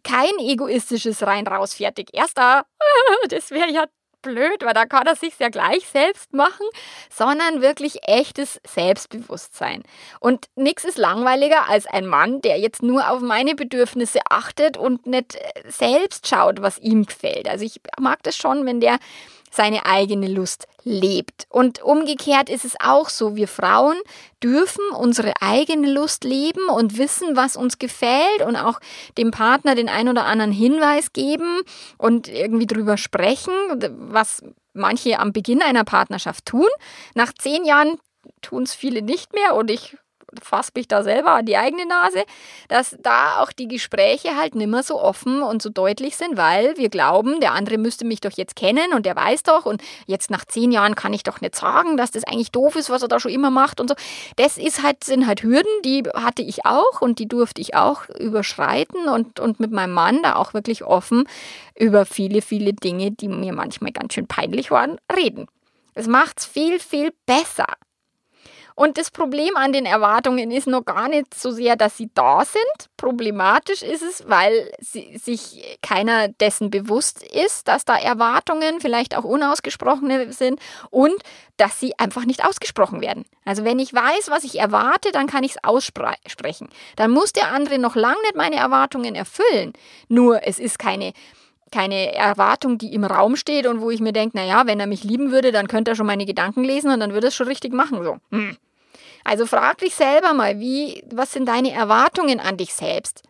kein 0.03 0.37
egoistisches 0.39 1.23
rein 1.25 1.47
raus 1.47 1.75
fertig. 1.75 2.09
Erster, 2.13 2.65
das 3.29 3.51
wäre 3.51 3.71
ja 3.71 3.85
blöd, 4.25 4.63
weil 4.63 4.73
da 4.73 4.85
kann 4.85 5.05
er 5.05 5.15
sich 5.15 5.37
ja 5.39 5.49
gleich 5.49 5.87
selbst 5.87 6.33
machen, 6.33 6.65
sondern 7.09 7.61
wirklich 7.61 7.99
echtes 8.07 8.59
Selbstbewusstsein. 8.67 9.83
Und 10.19 10.47
nichts 10.55 10.83
ist 10.83 10.97
langweiliger 10.97 11.69
als 11.69 11.85
ein 11.85 12.07
Mann, 12.07 12.41
der 12.41 12.59
jetzt 12.59 12.81
nur 12.81 13.09
auf 13.09 13.21
meine 13.21 13.55
Bedürfnisse 13.55 14.19
achtet 14.29 14.77
und 14.77 15.05
nicht 15.05 15.35
äh, 15.35 15.39
selbst 15.67 16.27
schaut, 16.27 16.61
was 16.61 16.79
ihm 16.79 17.05
gefällt. 17.05 17.47
Also 17.47 17.63
ich 17.63 17.79
mag 17.99 18.23
das 18.23 18.35
schon, 18.35 18.65
wenn 18.65 18.81
der 18.81 18.97
seine 19.55 19.85
eigene 19.85 20.27
Lust 20.27 20.67
lebt. 20.83 21.47
Und 21.49 21.81
umgekehrt 21.81 22.49
ist 22.49 22.65
es 22.65 22.75
auch 22.79 23.09
so, 23.09 23.35
wir 23.35 23.47
Frauen 23.47 23.97
dürfen 24.43 24.83
unsere 24.97 25.33
eigene 25.41 25.91
Lust 25.91 26.23
leben 26.23 26.69
und 26.69 26.97
wissen, 26.97 27.35
was 27.35 27.55
uns 27.55 27.79
gefällt 27.79 28.41
und 28.45 28.55
auch 28.55 28.79
dem 29.17 29.31
Partner 29.31 29.75
den 29.75 29.89
ein 29.89 30.09
oder 30.09 30.25
anderen 30.25 30.51
Hinweis 30.51 31.13
geben 31.13 31.61
und 31.97 32.27
irgendwie 32.27 32.67
drüber 32.67 32.97
sprechen, 32.97 33.53
was 33.97 34.43
manche 34.73 35.19
am 35.19 35.33
Beginn 35.33 35.61
einer 35.61 35.83
Partnerschaft 35.83 36.45
tun. 36.45 36.67
Nach 37.15 37.33
zehn 37.33 37.65
Jahren 37.65 37.97
tun 38.41 38.63
es 38.63 38.73
viele 38.73 39.01
nicht 39.01 39.33
mehr 39.33 39.55
und 39.55 39.71
ich 39.71 39.97
fasse 40.41 40.71
mich 40.75 40.87
da 40.87 41.03
selber 41.03 41.31
an 41.31 41.45
die 41.45 41.57
eigene 41.57 41.85
Nase, 41.85 42.23
dass 42.67 42.95
da 42.99 43.41
auch 43.41 43.51
die 43.51 43.67
Gespräche 43.67 44.35
halt 44.37 44.55
nimmer 44.55 44.83
so 44.83 45.01
offen 45.01 45.41
und 45.41 45.61
so 45.61 45.69
deutlich 45.69 46.15
sind, 46.15 46.37
weil 46.37 46.77
wir 46.77 46.89
glauben, 46.89 47.39
der 47.39 47.53
andere 47.53 47.77
müsste 47.77 48.05
mich 48.05 48.21
doch 48.21 48.31
jetzt 48.31 48.55
kennen 48.55 48.93
und 48.93 49.05
der 49.05 49.15
weiß 49.15 49.43
doch 49.43 49.65
und 49.65 49.81
jetzt 50.07 50.29
nach 50.29 50.45
zehn 50.45 50.71
Jahren 50.71 50.95
kann 50.95 51.13
ich 51.13 51.23
doch 51.23 51.41
nicht 51.41 51.55
sagen, 51.55 51.97
dass 51.97 52.11
das 52.11 52.23
eigentlich 52.23 52.51
doof 52.51 52.75
ist, 52.75 52.89
was 52.89 53.01
er 53.01 53.07
da 53.07 53.19
schon 53.19 53.31
immer 53.31 53.51
macht 53.51 53.79
und 53.79 53.89
so. 53.89 53.95
Das 54.35 54.57
ist 54.57 54.83
halt, 54.83 55.03
sind 55.03 55.27
halt 55.27 55.43
Hürden, 55.43 55.71
die 55.83 56.03
hatte 56.13 56.41
ich 56.41 56.65
auch 56.65 57.01
und 57.01 57.19
die 57.19 57.27
durfte 57.27 57.61
ich 57.61 57.75
auch 57.75 58.07
überschreiten 58.09 59.07
und, 59.07 59.39
und 59.39 59.59
mit 59.59 59.71
meinem 59.71 59.93
Mann 59.93 60.21
da 60.23 60.35
auch 60.35 60.53
wirklich 60.53 60.83
offen 60.83 61.27
über 61.77 62.05
viele, 62.05 62.41
viele 62.41 62.73
Dinge, 62.73 63.11
die 63.11 63.27
mir 63.27 63.53
manchmal 63.53 63.91
ganz 63.91 64.13
schön 64.13 64.27
peinlich 64.27 64.71
waren, 64.71 64.97
reden. 65.15 65.47
Es 65.93 66.07
macht's 66.07 66.45
viel, 66.45 66.79
viel 66.79 67.13
besser. 67.25 67.67
Und 68.75 68.97
das 68.97 69.09
Problem 69.09 69.55
an 69.55 69.71
den 69.71 69.85
Erwartungen 69.85 70.51
ist 70.51 70.67
noch 70.67 70.83
gar 70.83 71.07
nicht 71.07 71.33
so 71.33 71.51
sehr, 71.51 71.77
dass 71.77 71.95
sie 71.95 72.09
da 72.13 72.43
sind. 72.43 72.89
Problematisch 72.97 73.81
ist 73.81 74.01
es, 74.01 74.27
weil 74.27 74.69
sie, 74.79 75.17
sich 75.17 75.77
keiner 75.81 76.27
dessen 76.27 76.69
bewusst 76.69 77.23
ist, 77.23 77.69
dass 77.69 77.85
da 77.85 77.97
Erwartungen 77.97 78.81
vielleicht 78.81 79.15
auch 79.15 79.23
unausgesprochene 79.23 80.33
sind 80.33 80.59
und 80.89 81.15
dass 81.55 81.79
sie 81.79 81.97
einfach 81.97 82.25
nicht 82.25 82.43
ausgesprochen 82.43 82.99
werden. 82.99 83.23
Also 83.45 83.63
wenn 83.63 83.79
ich 83.79 83.93
weiß, 83.93 84.29
was 84.29 84.43
ich 84.43 84.59
erwarte, 84.59 85.13
dann 85.13 85.27
kann 85.27 85.45
ich 85.45 85.51
es 85.51 85.63
aussprechen. 85.63 86.67
Dann 86.97 87.11
muss 87.11 87.31
der 87.31 87.53
andere 87.53 87.79
noch 87.79 87.95
lange 87.95 88.21
nicht 88.23 88.35
meine 88.35 88.57
Erwartungen 88.57 89.15
erfüllen. 89.15 89.71
Nur 90.09 90.45
es 90.45 90.59
ist 90.59 90.79
keine 90.79 91.13
keine 91.75 92.13
Erwartung, 92.13 92.77
die 92.77 92.93
im 92.93 93.03
Raum 93.03 93.35
steht 93.35 93.67
und 93.67 93.81
wo 93.81 93.91
ich 93.91 93.99
mir 93.99 94.13
denke, 94.13 94.37
naja, 94.37 94.65
wenn 94.65 94.79
er 94.79 94.87
mich 94.87 95.03
lieben 95.03 95.31
würde, 95.31 95.51
dann 95.51 95.67
könnte 95.67 95.91
er 95.91 95.95
schon 95.95 96.05
meine 96.05 96.25
Gedanken 96.25 96.63
lesen 96.63 96.89
und 96.89 97.01
dann 97.01 97.11
würde 97.11 97.27
er 97.27 97.29
es 97.29 97.35
schon 97.35 97.49
richtig 97.49 97.73
machen. 97.73 98.01
So. 98.01 98.17
Hm. 98.31 98.55
Also 99.25 99.45
frag 99.45 99.79
dich 99.79 99.93
selber 99.93 100.33
mal, 100.33 100.59
wie, 100.59 101.03
was 101.11 101.33
sind 101.33 101.47
deine 101.47 101.73
Erwartungen 101.73 102.39
an 102.39 102.55
dich 102.55 102.73
selbst? 102.73 103.23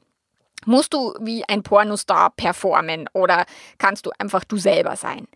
Musst 0.65 0.93
du 0.93 1.15
wie 1.19 1.43
ein 1.47 1.63
Pornostar 1.63 2.31
performen 2.35 3.09
oder 3.13 3.45
kannst 3.79 4.05
du 4.05 4.11
einfach 4.19 4.43
du 4.43 4.57
selber 4.57 4.95
sein? 4.95 5.27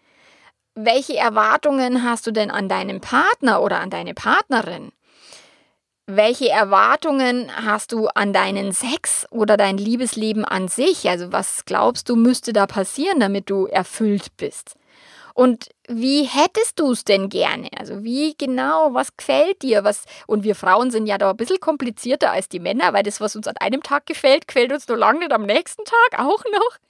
Welche 0.75 1.17
Erwartungen 1.17 2.03
hast 2.03 2.27
du 2.27 2.31
denn 2.31 2.51
an 2.51 2.69
deinen 2.69 3.01
Partner 3.01 3.61
oder 3.61 3.79
an 3.79 3.89
deine 3.89 4.13
Partnerin? 4.13 4.91
Welche 6.11 6.49
Erwartungen 6.49 7.51
hast 7.55 7.91
du 7.91 8.07
an 8.07 8.33
deinen 8.33 8.71
Sex 8.71 9.27
oder 9.29 9.57
dein 9.57 9.77
Liebesleben 9.77 10.43
an 10.43 10.67
sich? 10.67 11.07
Also 11.07 11.31
was 11.31 11.65
glaubst 11.65 12.09
du 12.09 12.15
müsste 12.15 12.51
da 12.51 12.65
passieren, 12.65 13.19
damit 13.19 13.51
du 13.51 13.67
erfüllt 13.67 14.35
bist? 14.35 14.73
Und 15.35 15.69
wie 15.87 16.23
hättest 16.23 16.79
du 16.79 16.93
es 16.93 17.03
denn 17.03 17.29
gerne? 17.29 17.69
Also 17.77 18.03
wie 18.03 18.33
genau, 18.35 18.95
was 18.95 19.15
gefällt 19.17 19.61
dir? 19.61 19.83
Was, 19.83 20.05
und 20.25 20.43
wir 20.43 20.55
Frauen 20.55 20.89
sind 20.89 21.05
ja 21.05 21.19
da 21.19 21.29
ein 21.29 21.37
bisschen 21.37 21.59
komplizierter 21.59 22.31
als 22.31 22.49
die 22.49 22.59
Männer, 22.59 22.91
weil 22.91 23.03
das, 23.03 23.21
was 23.21 23.35
uns 23.35 23.47
an 23.47 23.57
einem 23.57 23.83
Tag 23.83 24.07
gefällt, 24.07 24.47
gefällt 24.47 24.73
uns 24.73 24.87
nur 24.87 24.97
lange 24.97 25.19
nicht 25.19 25.31
am 25.31 25.45
nächsten 25.45 25.85
Tag 25.85 26.19
auch 26.25 26.43
noch. 26.51 26.88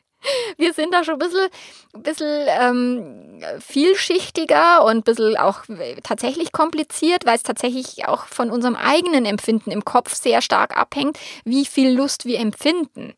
Wir 0.57 0.73
sind 0.73 0.93
da 0.93 1.03
schon 1.03 1.15
ein 1.15 1.19
bisschen, 1.19 1.49
bisschen 1.93 2.45
ähm, 2.47 3.41
vielschichtiger 3.59 4.83
und 4.83 4.97
ein 4.97 5.03
bisschen 5.03 5.37
auch 5.37 5.61
tatsächlich 6.03 6.51
kompliziert, 6.51 7.25
weil 7.25 7.35
es 7.35 7.43
tatsächlich 7.43 8.07
auch 8.07 8.25
von 8.25 8.51
unserem 8.51 8.75
eigenen 8.75 9.25
Empfinden 9.25 9.71
im 9.71 9.85
Kopf 9.85 10.13
sehr 10.15 10.41
stark 10.41 10.75
abhängt, 10.75 11.17
wie 11.45 11.65
viel 11.65 11.91
Lust 11.91 12.25
wir 12.25 12.39
empfinden. 12.39 13.13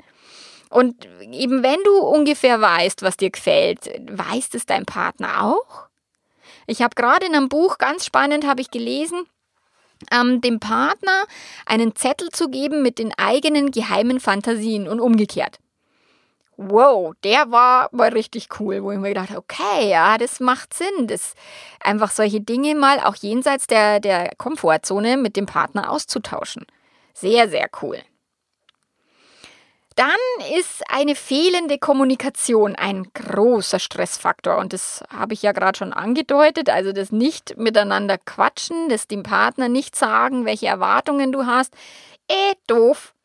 Und 0.69 1.05
eben 1.31 1.63
wenn 1.63 1.83
du 1.83 1.97
ungefähr 1.97 2.61
weißt, 2.61 3.01
was 3.01 3.17
dir 3.17 3.29
gefällt, 3.29 3.89
weiß 4.09 4.49
es 4.53 4.65
dein 4.65 4.85
Partner 4.85 5.43
auch? 5.43 5.87
Ich 6.65 6.81
habe 6.81 6.95
gerade 6.95 7.25
in 7.25 7.35
einem 7.35 7.49
Buch, 7.49 7.77
ganz 7.77 8.05
spannend, 8.05 8.47
habe 8.47 8.61
ich 8.61 8.71
gelesen, 8.71 9.25
ähm, 10.11 10.39
dem 10.39 10.59
Partner 10.59 11.25
einen 11.65 11.95
Zettel 11.95 12.29
zu 12.29 12.49
geben 12.49 12.81
mit 12.81 12.99
den 12.99 13.13
eigenen 13.17 13.71
geheimen 13.71 14.19
Fantasien 14.19 14.87
und 14.87 15.01
umgekehrt. 15.01 15.59
Wow, 16.63 17.13
der 17.23 17.49
war 17.49 17.89
mal 17.91 18.09
richtig 18.09 18.59
cool, 18.59 18.83
wo 18.83 18.91
ich 18.91 18.99
mir 18.99 19.09
gedacht 19.09 19.29
habe, 19.29 19.39
okay, 19.39 19.89
ja, 19.89 20.19
das 20.19 20.39
macht 20.39 20.75
Sinn, 20.75 21.07
das 21.07 21.33
einfach 21.79 22.11
solche 22.11 22.39
Dinge 22.39 22.75
mal 22.75 22.99
auch 22.99 23.15
jenseits 23.15 23.65
der, 23.65 23.99
der 23.99 24.35
Komfortzone 24.37 25.17
mit 25.17 25.35
dem 25.35 25.47
Partner 25.47 25.89
auszutauschen. 25.89 26.67
Sehr, 27.15 27.49
sehr 27.49 27.67
cool. 27.81 27.97
Dann 29.95 30.11
ist 30.55 30.83
eine 30.87 31.15
fehlende 31.15 31.79
Kommunikation 31.79 32.75
ein 32.75 33.07
großer 33.13 33.79
Stressfaktor 33.79 34.57
und 34.57 34.71
das 34.71 35.03
habe 35.09 35.33
ich 35.33 35.41
ja 35.41 35.53
gerade 35.53 35.79
schon 35.79 35.93
angedeutet, 35.93 36.69
also 36.69 36.93
das 36.93 37.11
nicht 37.11 37.57
miteinander 37.57 38.19
quatschen, 38.19 38.87
das 38.87 39.07
dem 39.07 39.23
Partner 39.23 39.67
nicht 39.67 39.95
sagen, 39.95 40.45
welche 40.45 40.67
Erwartungen 40.67 41.31
du 41.31 41.47
hast. 41.47 41.73
Eh 42.29 42.53
doof. 42.67 43.15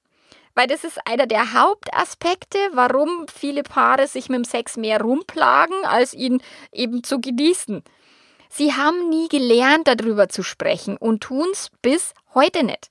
Weil 0.57 0.67
das 0.67 0.85
ist 0.85 0.99
einer 1.05 1.27
der 1.27 1.53
Hauptaspekte, 1.53 2.59
warum 2.73 3.27
viele 3.33 3.63
Paare 3.63 4.07
sich 4.09 4.31
mit 4.31 4.39
dem 4.39 4.45
Sex 4.45 4.79
mehr 4.79 5.03
rumplagen, 5.03 5.77
als 5.85 6.15
ihn 6.15 6.43
eben 6.73 7.05
zu 7.05 7.21
genießen. 7.21 7.85
Sie 8.49 8.73
haben 8.73 9.11
nie 9.11 9.29
gelernt, 9.29 9.87
darüber 9.87 10.31
zu 10.31 10.43
sprechen 10.43 10.97
und 10.97 11.21
tun 11.21 11.49
es 11.53 11.71
bis 11.83 12.15
heute 12.35 12.65
nicht. 12.65 12.91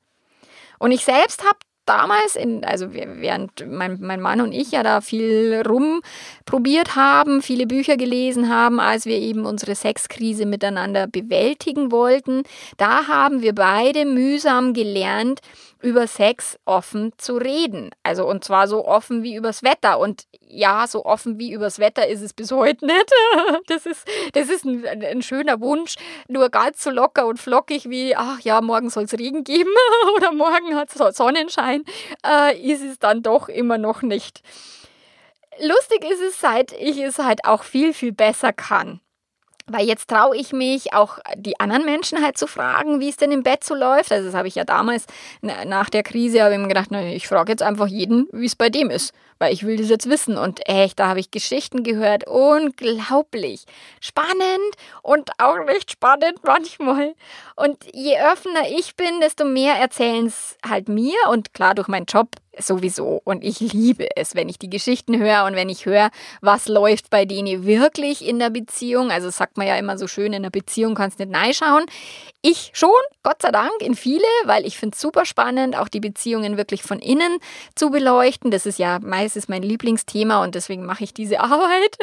Und 0.77 0.91
ich 0.91 1.03
selbst 1.03 1.43
habe 1.43 1.57
damals, 1.85 2.35
in, 2.35 2.63
also 2.63 2.93
während 2.93 3.65
mein, 3.67 3.99
mein 4.01 4.21
Mann 4.21 4.41
und 4.41 4.51
ich 4.51 4.71
ja 4.71 4.83
da 4.83 5.01
viel 5.01 5.63
rumprobiert 5.65 6.95
haben, 6.95 7.41
viele 7.41 7.67
Bücher 7.67 7.97
gelesen 7.97 8.49
haben, 8.49 8.79
als 8.79 9.05
wir 9.05 9.17
eben 9.17 9.45
unsere 9.45 9.75
Sexkrise 9.75 10.45
miteinander 10.45 11.07
bewältigen 11.07 11.91
wollten, 11.91 12.43
da 12.77 13.07
haben 13.07 13.41
wir 13.41 13.53
beide 13.53 14.05
mühsam 14.05 14.73
gelernt, 14.73 15.41
über 15.85 16.07
Sex 16.07 16.57
offen 16.65 17.13
zu 17.17 17.37
reden. 17.37 17.91
Also 18.01 18.27
und 18.27 18.43
zwar 18.43 18.67
so 18.67 18.87
offen 18.87 19.21
wie 19.21 19.35
übers 19.35 19.61
Wetter. 19.61 19.99
Und 19.99 20.25
ja, 20.41 20.87
so 20.87 21.05
offen 21.05 21.37
wie 21.37 21.51
übers 21.51 21.77
Wetter 21.77 22.07
ist 22.07 22.21
es 22.21 22.33
bis 22.33 22.51
heute 22.51 22.85
nicht. 22.85 23.11
Das 23.67 23.85
ist, 23.85 24.07
das 24.33 24.49
ist 24.49 24.65
ein, 24.65 24.85
ein 24.85 25.21
schöner 25.21 25.59
Wunsch. 25.61 25.95
Nur 26.27 26.49
ganz 26.49 26.83
so 26.83 26.89
locker 26.89 27.27
und 27.27 27.39
flockig 27.39 27.89
wie, 27.89 28.15
ach 28.15 28.39
ja, 28.39 28.61
morgen 28.61 28.89
soll 28.89 29.03
es 29.03 29.13
Regen 29.13 29.43
geben 29.43 29.69
oder 30.15 30.31
morgen 30.31 30.75
hat 30.75 30.89
es 30.89 31.17
Sonnenschein, 31.17 31.83
äh, 32.25 32.57
ist 32.59 32.83
es 32.83 32.97
dann 32.97 33.21
doch 33.21 33.47
immer 33.47 33.77
noch 33.77 34.01
nicht. 34.01 34.41
Lustig 35.59 36.03
ist 36.09 36.21
es, 36.21 36.39
seit 36.39 36.71
ich 36.73 36.97
es 36.97 37.19
halt 37.19 37.45
auch 37.45 37.63
viel, 37.63 37.93
viel 37.93 38.11
besser 38.11 38.53
kann. 38.53 39.01
Weil 39.67 39.87
jetzt 39.87 40.09
traue 40.09 40.37
ich 40.37 40.53
mich 40.53 40.93
auch 40.93 41.17
die 41.35 41.59
anderen 41.59 41.85
Menschen 41.85 42.21
halt 42.21 42.37
zu 42.37 42.45
fragen, 42.45 42.99
wie 42.99 43.09
es 43.09 43.17
denn 43.17 43.31
im 43.31 43.41
Bett 43.41 43.63
so 43.63 43.73
läuft. 43.73 44.11
Also 44.11 44.27
das 44.27 44.35
habe 44.35 44.47
ich 44.47 44.55
ja 44.55 44.63
damals 44.63 45.05
nach 45.41 45.89
der 45.89 46.03
Krise, 46.03 46.43
habe 46.43 46.53
ich 46.53 46.59
mir 46.59 46.67
gedacht, 46.67 46.91
ich 46.91 47.27
frage 47.27 47.51
jetzt 47.51 47.63
einfach 47.63 47.87
jeden, 47.87 48.27
wie 48.31 48.45
es 48.45 48.55
bei 48.55 48.69
dem 48.69 48.91
ist 48.91 49.13
weil 49.39 49.53
ich 49.53 49.65
will 49.65 49.77
das 49.77 49.89
jetzt 49.89 50.09
wissen. 50.09 50.37
Und 50.37 50.67
echt, 50.67 50.99
da 50.99 51.07
habe 51.07 51.19
ich 51.19 51.31
Geschichten 51.31 51.83
gehört. 51.83 52.27
Unglaublich. 52.27 53.65
Spannend 53.99 54.75
und 55.01 55.29
auch 55.37 55.57
recht 55.67 55.91
spannend 55.91 56.39
manchmal. 56.43 57.15
Und 57.55 57.77
je 57.93 58.15
offener 58.31 58.69
ich 58.69 58.95
bin, 58.95 59.19
desto 59.21 59.45
mehr 59.45 59.75
erzählen 59.75 60.27
es 60.27 60.57
halt 60.67 60.89
mir 60.89 61.17
und 61.29 61.53
klar 61.53 61.75
durch 61.75 61.87
meinen 61.87 62.05
Job 62.05 62.29
sowieso. 62.59 63.21
Und 63.23 63.43
ich 63.43 63.59
liebe 63.59 64.07
es, 64.15 64.35
wenn 64.35 64.49
ich 64.49 64.59
die 64.59 64.69
Geschichten 64.69 65.17
höre 65.19 65.45
und 65.45 65.55
wenn 65.55 65.69
ich 65.69 65.85
höre, 65.85 66.09
was 66.41 66.67
läuft 66.67 67.09
bei 67.09 67.25
denen 67.25 67.65
wirklich 67.65 68.25
in 68.25 68.39
der 68.39 68.49
Beziehung. 68.49 69.11
Also 69.11 69.29
sagt 69.29 69.57
man 69.57 69.67
ja 69.67 69.77
immer 69.77 69.97
so 69.97 70.07
schön, 70.07 70.33
in 70.33 70.43
der 70.43 70.49
Beziehung 70.49 70.95
kannst 70.95 71.19
du 71.19 71.25
nicht 71.25 71.35
reinschauen. 71.35 71.85
Ich 72.41 72.71
schon, 72.73 72.89
Gott 73.23 73.41
sei 73.41 73.51
Dank, 73.51 73.73
in 73.81 73.95
viele, 73.95 74.23
weil 74.43 74.65
ich 74.67 74.77
finde 74.77 74.93
es 74.93 75.01
super 75.01 75.25
spannend, 75.25 75.75
auch 75.75 75.87
die 75.87 75.99
Beziehungen 75.99 76.57
wirklich 76.57 76.83
von 76.83 76.99
innen 76.99 77.39
zu 77.73 77.89
beleuchten. 77.89 78.51
Das 78.51 78.67
ist 78.67 78.77
ja 78.77 78.99
meistens 78.99 79.47
mein 79.47 79.63
Lieblingsthema 79.63 80.43
und 80.43 80.53
deswegen 80.53 80.85
mache 80.85 81.03
ich 81.03 81.13
diese 81.13 81.39
Arbeit, 81.45 81.97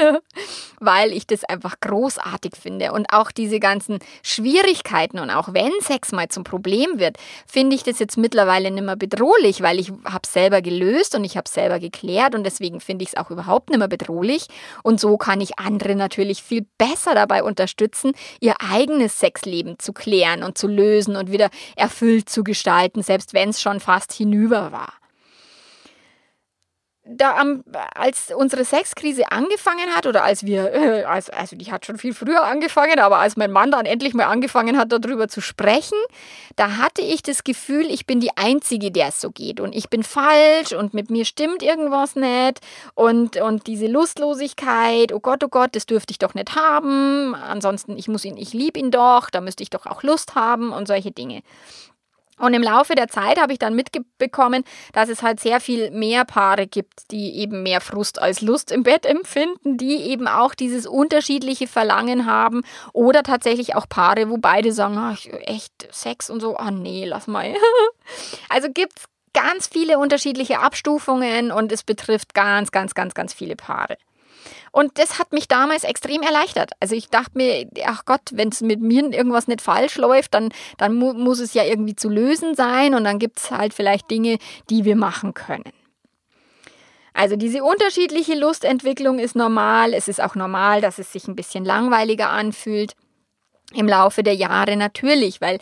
weil 0.81 1.13
ich 1.13 1.27
das 1.27 1.45
einfach 1.45 1.79
großartig 1.81 2.55
finde. 2.61 2.93
Und 2.93 3.13
auch 3.13 3.31
diese 3.31 3.61
ganzen 3.61 4.01
Schwierigkeiten 4.23 5.19
und 5.19 5.31
auch 5.31 5.55
wenn 5.55 5.73
Sex 5.81 6.13
mal 6.13 6.29
zum 6.29 6.45
Problem 6.45 6.99
wird, 6.99 7.19
finde 7.47 7.77
ich 7.77 7.85
das 7.85 7.99
jetzt 7.99 8.19
mittlerweile 8.19 8.71
nicht 8.71 8.85
mehr 8.85 8.97
bedrohlich, 8.97 9.63
weil 9.63 9.79
ich 9.79 9.93
habe 10.05 10.23
es 10.25 10.33
selber 10.43 10.63
gelöst 10.63 11.15
und 11.15 11.25
ich 11.25 11.37
habe 11.37 11.45
es 11.47 11.55
selber 11.55 11.79
geklärt 11.79 12.35
und 12.35 12.45
deswegen 12.45 12.81
finde 12.81 13.05
ich 13.05 13.11
es 13.11 13.17
auch 13.17 13.31
überhaupt 13.31 13.71
nicht 13.71 13.79
mehr 13.79 13.89
bedrohlich. 13.89 14.47
Und 14.83 15.01
so 15.01 15.17
kann 15.17 15.41
ich 15.41 15.59
andere 15.59 15.95
natürlich 15.95 16.43
viel 16.43 16.67
besser 16.79 17.15
dabei 17.15 17.43
unterstützen, 17.43 18.13
ihr 18.41 18.55
eigenes 18.61 19.19
Sexleben 19.19 19.79
zu 19.79 19.93
klären 19.93 20.13
klären 20.13 20.43
und 20.43 20.59
zu 20.59 20.69
lösen 20.69 21.17
und 21.17 21.31
wieder 21.31 21.51
erfüllt 21.77 22.29
zu 22.29 22.45
gestalten, 22.45 23.03
selbst 23.03 23.35
wenn 23.35 23.51
es 23.51 23.61
schon 23.61 23.81
fast 23.81 24.13
hinüber 24.13 24.73
war 24.73 25.02
da 27.05 27.37
am, 27.37 27.65
als 27.95 28.33
unsere 28.35 28.65
Sexkrise 28.65 29.33
angefangen 29.33 29.91
hat 29.95 30.07
oder 30.07 30.23
als 30.23 30.47
wir, 30.47 30.73
äh, 30.73 31.03
als, 31.03 31.31
also 31.31 31.57
die 31.57 31.73
hat 31.73 31.85
schon 31.85 31.99
viel 31.99 32.15
früher 32.15 32.45
angefangen, 32.45 33.01
aber 33.01 33.19
als 33.19 33.37
mein 33.37 33.51
Mann 33.51 33.73
dann 33.73 33.87
endlich 33.87 34.15
mal 34.15 34.27
angefangen 34.27 34.79
hat, 34.79 34.93
darüber 34.93 35.27
zu 35.27 35.41
sprechen, 35.41 35.99
da 36.55 36.77
hatte 36.77 37.03
ich 37.03 37.23
das 37.23 37.43
Gefühl, 37.43 37.87
ich 37.91 38.07
bin 38.07 38.21
die 38.21 38.37
Einzige, 38.37 38.93
der 38.93 39.09
es 39.09 39.21
so 39.21 39.31
geht. 39.31 39.59
Und 39.59 39.75
ich 39.75 39.91
bin 39.91 40.05
falsch 40.05 40.73
und 40.73 40.95
mit 40.95 41.11
mir 41.11 41.25
stimmt 41.25 41.65
irgendwas 41.65 42.15
nicht. 42.15 42.61
Und, 42.95 43.37
und 43.37 43.67
diese 43.67 43.89
Lustlosigkeit, 43.89 45.13
oh 45.13 45.21
Gott, 45.21 45.43
oh 45.43 45.49
Gott, 45.49 45.75
das 45.75 45.87
dürfte 45.87 46.13
ich 46.13 46.19
doch 46.19 46.35
nicht 46.35 46.55
haben, 46.55 47.35
ansonsten, 47.35 47.97
ich 47.99 48.07
muss 48.07 48.25
ihn, 48.25 48.37
ich 48.37 48.53
liebe 48.53 48.79
ihn 48.79 48.93
doch, 48.93 49.29
da 49.29 49.41
müsste 49.41 49.65
ich 49.65 49.71
doch 49.71 49.87
auch 49.87 50.05
Lust 50.05 50.37
haben 50.37 50.73
und 50.73 50.87
solche 50.87 51.11
Dinge. 51.11 51.43
Und 52.39 52.55
im 52.55 52.63
Laufe 52.63 52.95
der 52.95 53.09
Zeit 53.09 53.41
habe 53.41 53.53
ich 53.53 53.59
dann 53.59 53.75
mitbekommen, 53.75 54.65
dass 54.93 55.09
es 55.09 55.23
halt 55.23 55.39
sehr 55.39 55.61
viel 55.61 55.91
mehr 55.91 56.25
Paare 56.25 56.67
gibt, 56.67 57.11
die 57.11 57.37
eben 57.37 57.63
mehr 57.63 57.81
Frust 57.81 58.21
als 58.21 58.41
Lust 58.41 58.73
im 58.73 58.83
Bett 58.83 59.07
empfinden, 59.07 59.77
die 59.77 59.97
eben 60.03 60.27
auch 60.27 60.55
dieses 60.55 60.87
unterschiedliche 60.87 61.69
Verlangen 61.69 62.27
haben 62.27 62.63
oder 62.93 63.23
tatsächlich 63.23 63.75
auch 63.77 63.89
Paare, 63.89 64.31
wo 64.31 64.39
beide 64.39 64.73
sagen, 64.73 64.97
ach, 64.97 65.25
echt 65.43 65.73
Sex 65.91 66.31
und 66.31 66.41
so, 66.41 66.57
ah 66.57 66.71
nee, 66.71 67.05
lass 67.05 67.27
mal. 67.27 67.55
also 68.49 68.69
gibt 68.73 68.99
es 68.99 69.05
ganz 69.35 69.67
viele 69.67 69.99
unterschiedliche 69.99 70.59
Abstufungen 70.59 71.53
und 71.53 71.73
es 71.73 71.83
betrifft 71.83 72.35
ganz, 72.35 72.71
ganz, 72.71 72.95
ganz, 72.95 73.15
ganz 73.15 73.33
viele 73.33 73.57
Paare. 73.57 73.97
Und 74.73 74.99
das 74.99 75.19
hat 75.19 75.33
mich 75.33 75.49
damals 75.49 75.85
extrem 75.85 76.23
erleichtert. 76.23 76.73
Also 76.81 76.95
ich 76.95 77.11
dachte 77.11 77.33
mir, 77.35 77.69
ach 77.85 78.07
Gott, 78.07 78.23
wenn 78.33 78.49
es 78.49 78.63
mit 78.63 78.81
mir 78.81 79.05
irgendwas 79.13 79.47
nicht 79.47 79.61
falsch 79.61 79.97
läuft, 79.97 80.33
dann, 80.33 80.49
dann 80.79 80.95
mu 80.95 81.13
muss 81.13 81.41
es 81.41 81.53
ja 81.53 81.63
irgendwie 81.63 81.95
zu 81.95 82.09
lösen 82.09 82.55
sein 82.55 82.95
und 82.95 83.05
dann 83.05 83.19
gibt 83.19 83.39
es 83.39 83.51
halt 83.51 83.75
vielleicht 83.75 84.11
Dinge, 84.11 84.39
die 84.71 84.85
wir 84.87 84.97
machen 84.97 85.35
können. 85.35 85.71
Also 87.13 87.37
diese 87.37 87.63
unterschiedliche 87.63 88.35
Lustentwicklung 88.35 89.19
ist 89.19 89.37
normal. 89.37 89.93
Es 89.93 90.09
ist 90.09 90.23
auch 90.23 90.35
normal, 90.35 90.81
dass 90.81 90.99
es 90.99 91.13
sich 91.13 91.29
ein 91.29 91.37
bisschen 91.37 91.67
langweiliger 91.67 92.31
anfühlt 92.31 92.95
im 93.75 93.89
Laufe 93.89 94.23
der 94.23 94.35
Jahre 94.35 94.77
natürlich, 94.77 95.41
weil 95.41 95.59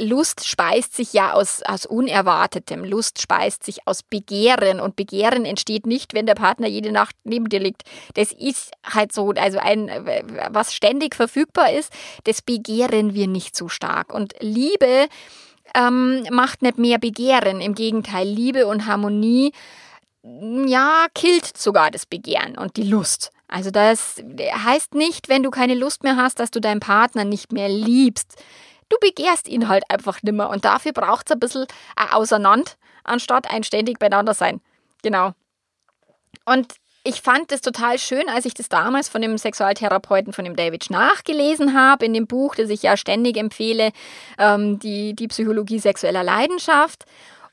Lust 0.00 0.46
speist 0.46 0.94
sich 0.94 1.12
ja 1.12 1.32
aus, 1.32 1.62
aus 1.62 1.86
Unerwartetem. 1.86 2.84
Lust 2.84 3.20
speist 3.20 3.64
sich 3.64 3.86
aus 3.86 4.02
Begehren 4.02 4.80
und 4.80 4.96
Begehren 4.96 5.44
entsteht 5.44 5.86
nicht, 5.86 6.14
wenn 6.14 6.26
der 6.26 6.34
Partner 6.34 6.68
jede 6.68 6.92
Nacht 6.92 7.16
neben 7.24 7.48
dir 7.48 7.60
liegt. 7.60 7.82
Das 8.14 8.32
ist 8.32 8.72
halt 8.84 9.12
so, 9.12 9.30
also 9.30 9.58
ein, 9.58 9.90
was 10.50 10.74
ständig 10.74 11.14
verfügbar 11.14 11.72
ist, 11.72 11.92
das 12.24 12.42
begehren 12.42 13.14
wir 13.14 13.26
nicht 13.26 13.56
so 13.56 13.68
stark. 13.68 14.12
Und 14.12 14.34
Liebe 14.40 15.08
ähm, 15.74 16.24
macht 16.30 16.62
nicht 16.62 16.78
mehr 16.78 16.98
Begehren. 16.98 17.60
Im 17.60 17.74
Gegenteil, 17.74 18.26
Liebe 18.26 18.66
und 18.66 18.86
Harmonie, 18.86 19.52
ja, 20.22 21.06
killt 21.14 21.56
sogar 21.56 21.90
das 21.90 22.06
Begehren 22.06 22.58
und 22.58 22.76
die 22.76 22.82
Lust. 22.82 23.32
Also 23.50 23.70
das 23.70 24.22
heißt 24.38 24.94
nicht, 24.94 25.28
wenn 25.28 25.42
du 25.42 25.50
keine 25.50 25.74
Lust 25.74 26.04
mehr 26.04 26.16
hast, 26.16 26.38
dass 26.38 26.50
du 26.50 26.60
deinen 26.60 26.80
Partner 26.80 27.24
nicht 27.24 27.52
mehr 27.52 27.68
liebst. 27.68 28.42
Du 28.88 28.96
begehrst 29.00 29.48
ihn 29.48 29.68
halt 29.68 29.84
einfach 29.88 30.22
nimmer 30.22 30.50
und 30.50 30.64
dafür 30.64 30.92
braucht 30.92 31.26
es 31.26 31.32
ein 31.32 31.40
bisschen 31.40 31.66
ein 31.96 32.10
Auseinander, 32.10 32.70
anstatt 33.04 33.50
ein 33.50 33.64
ständig 33.64 33.98
beieinander 33.98 34.34
sein. 34.34 34.60
Genau. 35.02 35.32
Und 36.44 36.74
ich 37.02 37.22
fand 37.22 37.50
es 37.50 37.60
total 37.60 37.98
schön, 37.98 38.28
als 38.28 38.44
ich 38.44 38.54
das 38.54 38.68
damals 38.68 39.08
von 39.08 39.22
dem 39.22 39.38
Sexualtherapeuten, 39.38 40.32
von 40.32 40.44
dem 40.44 40.54
David 40.54 40.90
nachgelesen 40.90 41.74
habe, 41.74 42.04
in 42.04 42.14
dem 42.14 42.26
Buch, 42.26 42.54
das 42.54 42.68
ich 42.68 42.82
ja 42.82 42.96
ständig 42.96 43.36
empfehle, 43.36 43.90
ähm, 44.38 44.78
die, 44.78 45.14
die 45.14 45.28
Psychologie 45.28 45.78
sexueller 45.78 46.22
Leidenschaft. 46.22 47.04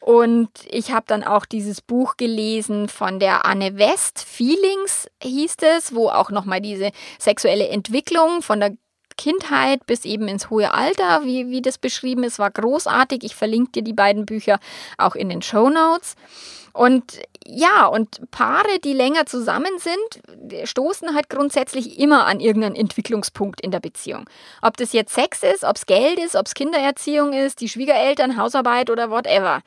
Und 0.07 0.49
ich 0.69 0.93
habe 0.93 1.03
dann 1.05 1.25
auch 1.25 1.45
dieses 1.45 1.81
Buch 1.81 2.15
gelesen 2.15 2.87
von 2.87 3.19
der 3.19 3.43
Anne 3.43 3.77
West, 3.77 4.23
Feelings 4.23 5.09
hieß 5.21 5.57
es, 5.75 5.93
wo 5.93 6.07
auch 6.07 6.31
nochmal 6.31 6.61
diese 6.61 6.91
sexuelle 7.19 7.67
Entwicklung 7.67 8.41
von 8.41 8.61
der 8.61 8.77
Kindheit 9.17 9.85
bis 9.85 10.05
eben 10.05 10.29
ins 10.29 10.49
hohe 10.49 10.73
Alter, 10.73 11.25
wie, 11.25 11.49
wie 11.49 11.61
das 11.61 11.77
beschrieben 11.77 12.23
ist, 12.23 12.39
war 12.39 12.51
großartig. 12.51 13.25
Ich 13.25 13.35
verlinke 13.35 13.71
dir 13.73 13.81
die 13.81 13.91
beiden 13.91 14.25
Bücher 14.25 14.59
auch 14.97 15.13
in 15.13 15.27
den 15.27 15.41
Show 15.41 15.69
Notes. 15.69 16.15
Und 16.71 17.19
ja, 17.45 17.85
und 17.87 18.31
Paare, 18.31 18.79
die 18.81 18.93
länger 18.93 19.25
zusammen 19.25 19.77
sind, 19.77 20.63
stoßen 20.69 21.15
halt 21.15 21.29
grundsätzlich 21.29 21.99
immer 21.99 22.27
an 22.27 22.39
irgendeinen 22.39 22.77
Entwicklungspunkt 22.77 23.59
in 23.59 23.71
der 23.71 23.81
Beziehung. 23.81 24.29
Ob 24.61 24.77
das 24.77 24.93
jetzt 24.93 25.13
Sex 25.13 25.43
ist, 25.43 25.65
ob 25.65 25.75
es 25.75 25.85
Geld 25.85 26.17
ist, 26.17 26.37
ob 26.37 26.45
es 26.45 26.53
Kindererziehung 26.53 27.33
ist, 27.33 27.59
die 27.59 27.67
Schwiegereltern, 27.67 28.37
Hausarbeit 28.37 28.89
oder 28.89 29.09
whatever. 29.11 29.63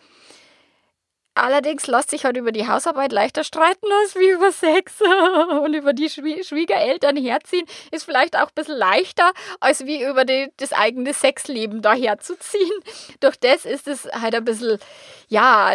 Allerdings 1.34 1.86
lässt 1.86 2.10
sich 2.10 2.24
halt 2.24 2.36
über 2.36 2.50
die 2.50 2.66
Hausarbeit 2.66 3.12
leichter 3.12 3.44
streiten 3.44 3.86
als 4.02 4.16
wie 4.16 4.30
über 4.30 4.50
Sex. 4.50 5.00
Und 5.64 5.74
über 5.74 5.92
die 5.92 6.10
Schwiegereltern 6.10 7.16
herziehen 7.16 7.66
ist 7.92 8.04
vielleicht 8.04 8.36
auch 8.36 8.48
ein 8.48 8.54
bisschen 8.54 8.76
leichter, 8.76 9.32
als 9.60 9.86
wie 9.86 10.02
über 10.04 10.24
die, 10.24 10.50
das 10.56 10.72
eigene 10.72 11.14
Sexleben 11.14 11.82
da 11.82 11.94
herzuziehen. 11.94 12.70
Durch 13.20 13.36
das 13.38 13.64
ist 13.64 13.86
es 13.86 14.06
halt 14.06 14.34
ein 14.34 14.44
bisschen, 14.44 14.78
ja, 15.28 15.72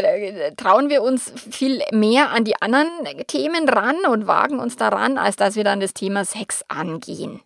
trauen 0.58 0.90
wir 0.90 1.02
uns 1.02 1.32
viel 1.50 1.82
mehr 1.92 2.32
an 2.32 2.44
die 2.44 2.62
anderen 2.62 2.90
Themen 3.28 3.70
ran 3.70 4.06
und 4.06 4.28
wagen 4.28 4.60
uns 4.60 4.76
daran, 4.76 5.18
als 5.18 5.38
dass 5.38 5.56
wir 5.56 5.64
dann 5.64 5.80
das 5.80 5.94
Thema 5.94 6.26
Sex 6.26 6.66
angehen. 6.68 7.42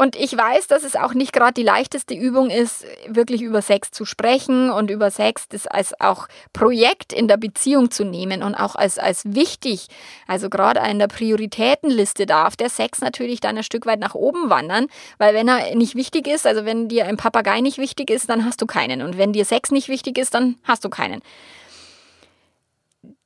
Und 0.00 0.16
ich 0.16 0.34
weiß, 0.34 0.66
dass 0.66 0.82
es 0.82 0.96
auch 0.96 1.12
nicht 1.12 1.30
gerade 1.34 1.52
die 1.52 1.62
leichteste 1.62 2.14
Übung 2.14 2.48
ist, 2.48 2.86
wirklich 3.06 3.42
über 3.42 3.60
Sex 3.60 3.90
zu 3.90 4.06
sprechen 4.06 4.70
und 4.70 4.90
über 4.90 5.10
Sex 5.10 5.46
das 5.46 5.66
als 5.66 5.92
auch 6.00 6.26
Projekt 6.54 7.12
in 7.12 7.28
der 7.28 7.36
Beziehung 7.36 7.90
zu 7.90 8.04
nehmen 8.04 8.42
und 8.42 8.54
auch 8.54 8.76
als, 8.76 8.98
als 8.98 9.34
wichtig. 9.34 9.88
Also 10.26 10.48
gerade 10.48 10.80
in 10.88 10.98
der 10.98 11.08
Prioritätenliste 11.08 12.24
darf 12.24 12.56
der 12.56 12.70
Sex 12.70 13.02
natürlich 13.02 13.40
dann 13.40 13.58
ein 13.58 13.62
Stück 13.62 13.84
weit 13.84 14.00
nach 14.00 14.14
oben 14.14 14.48
wandern, 14.48 14.86
weil 15.18 15.34
wenn 15.34 15.48
er 15.48 15.76
nicht 15.76 15.94
wichtig 15.94 16.26
ist, 16.28 16.46
also 16.46 16.64
wenn 16.64 16.88
dir 16.88 17.04
ein 17.04 17.18
Papagei 17.18 17.60
nicht 17.60 17.76
wichtig 17.76 18.08
ist, 18.08 18.30
dann 18.30 18.46
hast 18.46 18.62
du 18.62 18.66
keinen. 18.66 19.02
Und 19.02 19.18
wenn 19.18 19.34
dir 19.34 19.44
Sex 19.44 19.70
nicht 19.70 19.90
wichtig 19.90 20.16
ist, 20.16 20.32
dann 20.32 20.56
hast 20.64 20.82
du 20.82 20.88
keinen 20.88 21.20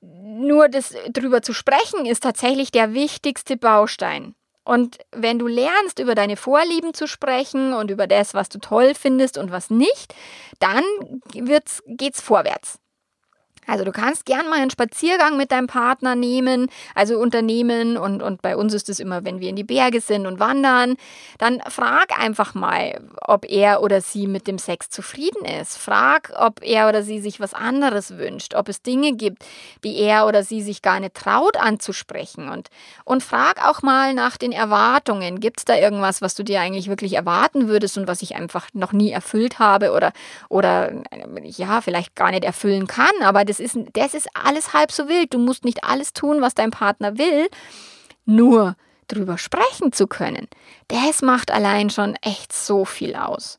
nur 0.01 0.69
das 0.69 0.95
drüber 1.11 1.43
zu 1.43 1.53
sprechen 1.53 2.07
ist 2.07 2.25
tatsächlich 2.25 2.73
der 2.73 2.93
wichtigste 2.93 3.57
Baustein. 3.57 4.35
Und 4.64 4.98
wenn 5.12 5.38
du 5.38 5.46
lernst, 5.46 5.98
über 5.98 6.14
deine 6.14 6.37
Vorlieben 6.37 6.94
zu 6.94 7.07
sprechen 7.07 7.74
und 7.74 7.90
über 7.90 8.07
das, 8.07 8.33
was 8.35 8.48
du 8.48 8.59
toll 8.59 8.94
findest 8.94 9.37
und 9.37 9.50
was 9.50 9.70
nicht, 9.70 10.14
dann 10.59 10.83
geht 11.33 12.14
es 12.14 12.20
vorwärts. 12.20 12.79
Also 13.66 13.85
du 13.85 13.92
kannst 13.92 14.27
gern 14.27 14.48
mal 14.48 14.61
einen 14.61 14.70
Spaziergang 14.70 15.37
mit 15.37 15.50
deinem 15.50 15.66
Partner 15.66 16.14
nehmen, 16.14 16.68
also 16.94 17.18
unternehmen 17.18 17.96
und, 17.96 18.22
und 18.22 18.42
bei 18.42 18.57
uns 18.57 18.74
ist 18.74 18.88
es 18.88 19.00
immer, 19.00 19.24
wenn 19.24 19.40
wir 19.40 19.48
in 19.48 19.57
die 19.57 19.64
Berge 19.64 20.00
sind 20.00 20.27
und 20.27 20.38
wandern, 20.38 20.96
dann 21.38 21.61
frag 21.68 22.18
einfach 22.18 22.55
mal, 22.55 23.00
ob 23.20 23.50
er 23.50 23.83
oder 23.83 24.00
sie 24.00 24.27
mit 24.27 24.46
dem 24.46 24.59
Sex 24.59 24.90
zufrieden 24.90 25.44
ist. 25.44 25.79
Frag, 25.79 26.33
ob 26.37 26.62
er 26.62 26.88
oder 26.88 27.03
sie 27.03 27.20
sich 27.20 27.40
was 27.40 27.55
anderes 27.55 28.18
wünscht, 28.18 28.55
ob 28.55 28.68
es 28.68 28.83
Dinge 28.83 29.12
gibt, 29.12 29.44
die 29.83 29.96
er 29.98 30.27
oder 30.27 30.42
sie 30.42 30.62
sich 30.62 30.83
gar 30.83 31.00
nicht 31.00 31.14
traut 31.14 31.57
anzusprechen 31.57 32.48
und, 32.48 32.68
und 33.05 33.22
frag 33.22 33.66
auch 33.66 33.83
mal 33.83 34.14
nach 34.14 34.37
den 34.37 34.53
Erwartungen. 34.53 35.40
Gibt 35.40 35.61
es 35.61 35.64
da 35.64 35.77
irgendwas, 35.77 36.22
was 36.22 36.35
du 36.35 36.42
dir 36.42 36.61
eigentlich 36.61 36.88
wirklich 36.88 37.14
erwarten 37.14 37.68
würdest 37.68 37.96
und 37.96 38.07
was 38.09 38.22
ich 38.22 38.37
einfach 38.37 38.68
noch 38.72 38.92
nie 38.92 39.11
erfüllt 39.11 39.59
habe 39.59 39.92
oder, 39.92 40.12
oder 40.48 40.92
ja, 41.42 41.81
vielleicht 41.81 42.14
gar 42.14 42.31
nicht 42.31 42.44
erfüllen 42.44 42.87
kann, 42.87 43.12
aber 43.22 43.44
das 43.44 43.54
das 43.55 43.61
ist, 43.61 43.79
das 43.93 44.14
ist 44.14 44.29
alles 44.35 44.73
halb 44.73 44.90
so 44.90 45.09
wild. 45.09 45.33
Du 45.33 45.38
musst 45.38 45.64
nicht 45.64 45.85
alles 45.85 46.12
tun, 46.12 46.40
was 46.40 46.55
dein 46.55 46.73
Partner 46.73 47.19
will, 47.19 47.49
nur 48.25 48.77
drüber 49.07 49.38
sprechen 49.38 49.93
zu 49.93 50.09
können. 50.09 50.49
Das 50.88 51.23
macht 51.23 51.53
allein 51.53 51.90
schon 51.90 52.17
echt 52.17 52.53
so 52.53 52.85
viel 52.85 53.14
aus. 53.14 53.59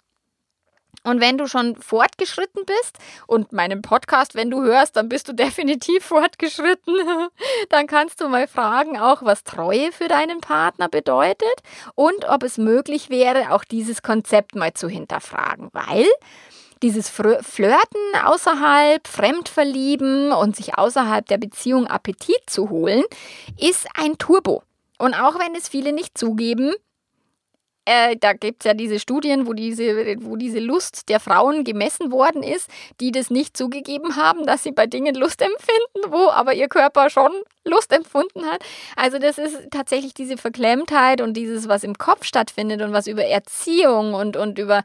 Und 1.04 1.22
wenn 1.22 1.38
du 1.38 1.48
schon 1.48 1.76
fortgeschritten 1.76 2.64
bist 2.66 2.98
und 3.28 3.54
meinen 3.54 3.84
Podcast, 3.84 4.34
wenn 4.34 4.50
du 4.50 4.64
hörst, 4.64 4.98
dann 4.98 5.08
bist 5.08 5.30
du 5.30 5.34
definitiv 5.34 6.04
fortgeschritten, 6.06 6.96
dann 7.70 7.88
kannst 7.88 8.20
du 8.20 8.28
mal 8.28 8.48
fragen, 8.48 9.00
auch 9.00 9.22
was 9.22 9.44
Treue 9.44 9.94
für 9.94 10.08
deinen 10.10 10.42
Partner 10.42 10.90
bedeutet 10.90 11.56
und 11.94 12.26
ob 12.28 12.44
es 12.44 12.58
möglich 12.58 13.10
wäre, 13.10 13.54
auch 13.54 13.64
dieses 13.64 14.02
Konzept 14.02 14.56
mal 14.56 14.74
zu 14.74 14.90
hinterfragen, 14.90 15.70
weil 15.74 16.08
dieses 16.86 17.10
Flirten 17.10 18.00
außerhalb, 18.24 19.08
Fremdverlieben 19.08 20.32
und 20.32 20.56
sich 20.56 20.78
außerhalb 20.78 21.26
der 21.26 21.40
Beziehung 21.40 21.88
Appetit 21.88 22.42
zu 22.46 22.70
holen, 22.70 23.04
ist 23.60 23.88
ein 23.96 24.20
Turbo. 24.20 24.62
Und 25.00 25.16
auch 25.16 25.40
wenn 25.40 25.56
es 25.56 25.68
viele 25.68 25.94
nicht 25.94 26.16
zugeben, 26.16 26.74
äh, 27.86 28.18
da 28.18 28.34
gibt 28.34 28.64
es 28.64 28.66
ja 28.66 28.74
diese 28.74 29.00
Studien, 29.00 29.48
wo 29.48 29.54
diese, 29.54 30.18
wo 30.22 30.36
diese 30.36 30.60
Lust 30.60 31.08
der 31.10 31.20
Frauen 31.20 31.64
gemessen 31.64 32.12
worden 32.12 32.44
ist, 32.44 32.70
die 33.00 33.12
das 33.12 33.30
nicht 33.30 33.56
zugegeben 33.56 34.16
haben, 34.16 34.46
dass 34.46 34.64
sie 34.64 34.72
bei 34.72 34.88
Dingen 34.88 35.16
Lust 35.16 35.42
empfinden, 35.42 36.12
wo 36.12 36.30
aber 36.30 36.54
ihr 36.54 36.68
Körper 36.68 37.10
schon 37.10 37.32
Lust 37.64 37.92
empfunden 37.94 38.46
hat. 38.46 38.64
Also 38.96 39.20
das 39.20 39.38
ist 39.38 39.72
tatsächlich 39.72 40.14
diese 40.14 40.38
Verklemmtheit 40.38 41.22
und 41.22 41.34
dieses, 41.34 41.68
was 41.68 41.84
im 41.84 41.98
Kopf 41.98 42.26
stattfindet 42.26 42.82
und 42.82 42.92
was 42.92 43.08
über 43.08 43.24
Erziehung 43.24 44.14
und, 44.14 44.36
und 44.36 44.60
über 44.60 44.84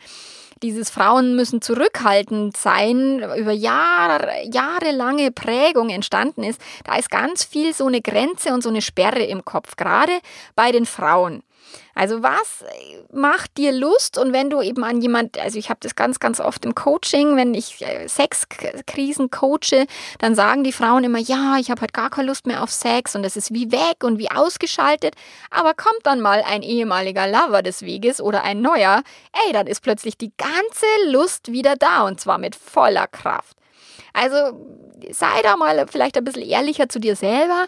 dieses 0.62 0.90
Frauen 0.90 1.36
müssen 1.36 1.62
zurückhaltend 1.62 2.56
sein, 2.56 3.22
über 3.38 3.52
Jahre, 3.52 4.30
jahrelange 4.52 5.30
Prägung 5.30 5.88
entstanden 5.88 6.42
ist, 6.42 6.60
da 6.84 6.96
ist 6.96 7.10
ganz 7.10 7.44
viel 7.44 7.72
so 7.72 7.86
eine 7.86 8.02
Grenze 8.02 8.52
und 8.52 8.62
so 8.62 8.68
eine 8.68 8.82
Sperre 8.82 9.22
im 9.24 9.44
Kopf, 9.44 9.76
gerade 9.76 10.12
bei 10.54 10.70
den 10.70 10.84
Frauen. 10.84 11.42
Also 11.94 12.22
was 12.22 12.64
macht 13.12 13.56
dir 13.56 13.72
Lust 13.72 14.16
und 14.16 14.32
wenn 14.32 14.50
du 14.50 14.62
eben 14.62 14.84
an 14.84 15.00
jemand, 15.00 15.38
also 15.38 15.58
ich 15.58 15.70
habe 15.70 15.80
das 15.82 15.96
ganz, 15.96 16.18
ganz 16.20 16.40
oft 16.40 16.64
im 16.64 16.74
Coaching, 16.74 17.36
wenn 17.36 17.54
ich 17.54 17.80
äh, 17.82 18.08
Sexkrisen 18.08 19.30
coache, 19.30 19.86
dann 20.18 20.34
sagen 20.34 20.64
die 20.64 20.72
Frauen 20.72 21.04
immer, 21.04 21.18
ja, 21.18 21.56
ich 21.58 21.70
habe 21.70 21.80
halt 21.80 21.92
gar 21.92 22.10
keine 22.10 22.28
Lust 22.28 22.46
mehr 22.46 22.62
auf 22.62 22.70
Sex 22.70 23.16
und 23.16 23.24
es 23.24 23.36
ist 23.36 23.52
wie 23.52 23.70
weg 23.72 24.02
und 24.04 24.18
wie 24.18 24.30
ausgeschaltet. 24.30 25.14
Aber 25.50 25.74
kommt 25.74 26.00
dann 26.04 26.20
mal 26.20 26.42
ein 26.46 26.62
ehemaliger 26.62 27.26
Lover 27.26 27.62
des 27.62 27.82
Weges 27.82 28.20
oder 28.20 28.42
ein 28.44 28.60
neuer, 28.60 29.02
ey, 29.46 29.52
dann 29.52 29.66
ist 29.66 29.82
plötzlich 29.82 30.16
die 30.16 30.32
ganze 30.36 30.86
Lust 31.08 31.52
wieder 31.52 31.76
da 31.76 32.06
und 32.06 32.20
zwar 32.20 32.38
mit 32.38 32.56
voller 32.56 33.08
Kraft. 33.08 33.56
Also 34.12 34.36
sei 35.10 35.42
da 35.42 35.56
mal 35.56 35.86
vielleicht 35.88 36.16
ein 36.16 36.24
bisschen 36.24 36.42
ehrlicher 36.42 36.88
zu 36.88 36.98
dir 36.98 37.16
selber 37.16 37.66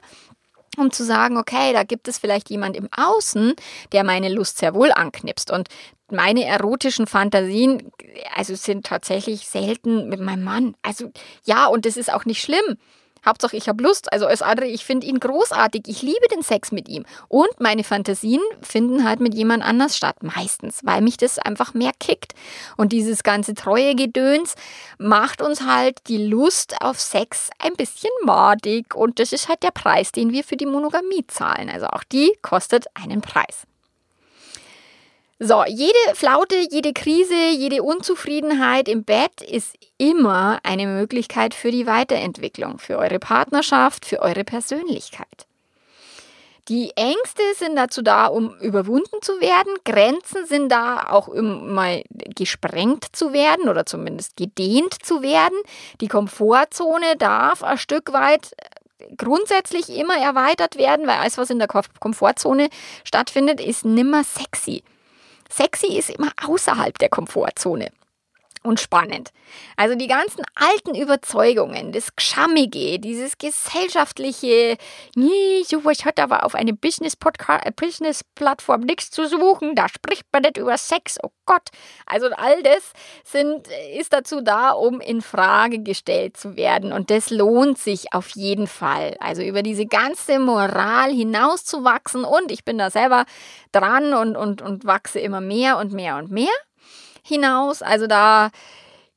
um 0.77 0.91
zu 0.91 1.05
sagen, 1.05 1.37
okay, 1.37 1.73
da 1.73 1.83
gibt 1.83 2.09
es 2.09 2.19
vielleicht 2.19 2.51
jemand 2.51 2.77
im 2.77 2.89
Außen, 2.97 3.55
der 3.93 4.05
meine 4.05 4.33
Lust 4.33 4.59
sehr 4.59 4.75
wohl 4.75 4.93
anknipst. 4.93 5.51
Und 5.51 5.69
meine 6.11 6.45
erotischen 6.45 7.07
Fantasien, 7.07 7.91
also 8.35 8.55
sind 8.55 8.87
tatsächlich 8.87 9.49
selten 9.49 10.09
mit 10.09 10.21
meinem 10.21 10.45
Mann. 10.45 10.75
Also 10.83 11.11
ja, 11.45 11.67
und 11.67 11.87
das 11.87 11.97
ist 11.97 12.13
auch 12.13 12.25
nicht 12.25 12.43
schlimm. 12.43 12.79
Hauptsache, 13.25 13.57
ich 13.57 13.69
habe 13.69 13.83
Lust. 13.83 14.13
Also 14.13 14.27
als 14.27 14.43
andere, 14.43 14.67
ich 14.67 14.85
finde 14.85 15.07
ihn 15.07 15.21
großartig. 15.21 15.83
Ich 15.87 16.03
liebe 16.03 16.29
den 16.33 16.43
Sex 16.43 16.73
mit 16.73 16.89
ihm. 16.89 17.05
Und 17.29 17.61
meine 17.61 17.85
Fantasien 17.85 18.41
finden 18.61 19.05
halt 19.05 19.21
mit 19.21 19.35
jemand 19.35 19.63
anders 19.63 19.97
statt. 19.97 20.23
Meistens, 20.23 20.81
weil 20.83 21.01
mich 21.01 21.17
das 21.17 21.39
einfach 21.39 21.75
mehr 21.75 21.93
kickt. 21.99 22.35
Und 22.77 22.93
dieses 22.93 23.23
ganze 23.23 23.55
treue 23.55 23.95
Gedöns 23.95 24.55
macht 24.99 25.43
uns 25.43 25.63
halt 25.67 25.99
die 26.09 26.27
Lust 26.27 26.81
auf 26.81 27.01
Sex 27.01 27.51
ein 27.59 27.75
bisschen 27.75 28.11
madig. 28.25 28.95
Und 28.95 29.19
das 29.19 29.33
ist 29.33 29.49
halt 29.49 29.63
der 29.63 29.71
Preis, 29.71 30.13
den 30.13 30.33
wir 30.33 30.45
für 30.45 30.57
die 30.57 30.67
Monogamie 30.67 31.27
zahlen. 31.27 31.71
Also 31.71 31.87
auch 31.87 32.05
die 32.05 32.33
kostet 32.43 32.87
einen 32.95 33.21
Preis. 33.21 33.67
So, 35.45 35.65
jede 35.67 35.99
Flaute, 36.15 36.55
jede 36.71 36.93
Krise, 36.93 37.35
jede 37.35 37.83
Unzufriedenheit 37.83 38.87
im 38.87 39.03
Bett 39.03 39.43
ist 39.43 39.75
immer 39.99 40.61
eine 40.63 40.87
Möglichkeit 40.87 41.53
für 41.53 41.73
die 41.73 41.85
Weiterentwicklung, 41.85 42.79
für 42.79 42.97
eure 42.97 43.19
Partnerschaft, 43.19 44.07
für 44.07 44.21
eure 44.21 44.45
Persönlichkeit. 44.45 45.27
Die 46.69 46.93
Ängste 46.95 47.43
sind 47.57 47.75
dazu 47.75 48.03
da, 48.03 48.27
um 48.27 48.57
überwunden 48.61 49.21
zu 49.21 49.41
werden. 49.41 49.75
Grenzen 49.85 50.47
sind 50.47 50.69
da 50.69 51.09
auch, 51.11 51.27
um 51.27 51.75
mal 51.75 52.05
gesprengt 52.37 53.07
zu 53.11 53.33
werden 53.33 53.69
oder 53.69 53.85
zumindest 53.85 54.37
gedehnt 54.37 54.95
zu 55.03 55.23
werden. 55.23 55.59
Die 56.01 56.07
Komfortzone 56.07 57.17
darf 57.19 57.65
ein 57.65 57.79
Stück 57.79 58.13
weit 58.13 58.53
grundsätzlich 59.17 59.89
immer 59.89 60.19
erweitert 60.19 60.77
werden, 60.77 61.09
weil 61.09 61.19
alles, 61.19 61.37
was 61.37 61.51
in 61.51 61.59
der 61.59 61.67
Komfortzone 61.67 62.69
stattfindet, 63.03 63.61
ist 63.61 63.85
nimmer 63.85 64.23
sexy. 64.23 64.85
Sexy 65.55 65.99
ist 65.99 66.09
immer 66.09 66.33
außerhalb 66.43 66.97
der 66.99 67.11
Komfortzone. 67.11 67.91
Und 68.63 68.81
spannend. 68.81 69.31
Also 69.77 69.95
die 69.95 70.07
ganzen 70.07 70.45
alten 70.55 70.95
Überzeugungen, 70.95 71.93
das 71.93 72.15
Gschammige, 72.17 72.99
dieses 72.99 73.39
gesellschaftliche, 73.39 74.77
nee, 75.15 75.63
sowas 75.67 76.05
hat 76.05 76.21
aber 76.21 76.45
auf 76.45 76.55
eine 76.55 76.73
Business-Plattform 76.73 77.73
Business 77.77 78.25
nichts 78.87 79.11
zu 79.11 79.27
suchen, 79.27 79.75
da 79.75 79.89
spricht 79.89 80.27
man 80.33 80.43
nicht 80.43 80.57
über 80.57 80.77
Sex, 80.79 81.19
oh 81.23 81.31
Gott. 81.47 81.69
Also 82.07 82.29
all 82.37 82.63
das 82.63 82.93
sind, 83.25 83.69
ist 83.97 84.13
dazu 84.13 84.41
da, 84.41 84.71
um 84.71 85.01
in 85.01 85.23
Frage 85.23 85.81
gestellt 85.81 86.37
zu 86.37 86.57
werden 86.57 86.93
und 86.93 87.11
das 87.11 87.31
lohnt 87.31 87.79
sich 87.79 88.13
auf 88.13 88.31
jeden 88.31 88.67
Fall. 88.67 89.17
Also 89.21 89.43
über 89.43 89.63
diese 89.63 89.87
ganze 89.87 90.39
Moral 90.39 91.11
hinauszuwachsen 91.11 92.25
und 92.25 92.51
ich 92.51 92.65
bin 92.65 92.79
da 92.79 92.91
selber 92.91 93.25
dran 93.73 94.15
und, 94.15 94.37
und, 94.37 94.63
und 94.63 94.85
wachse 94.85 95.19
immer 95.21 95.41
mehr 95.41 95.79
und 95.79 95.93
mehr 95.93 96.17
und 96.17 96.31
mehr 96.31 96.53
hinaus. 97.23 97.83
Also 97.83 98.07
da, 98.07 98.51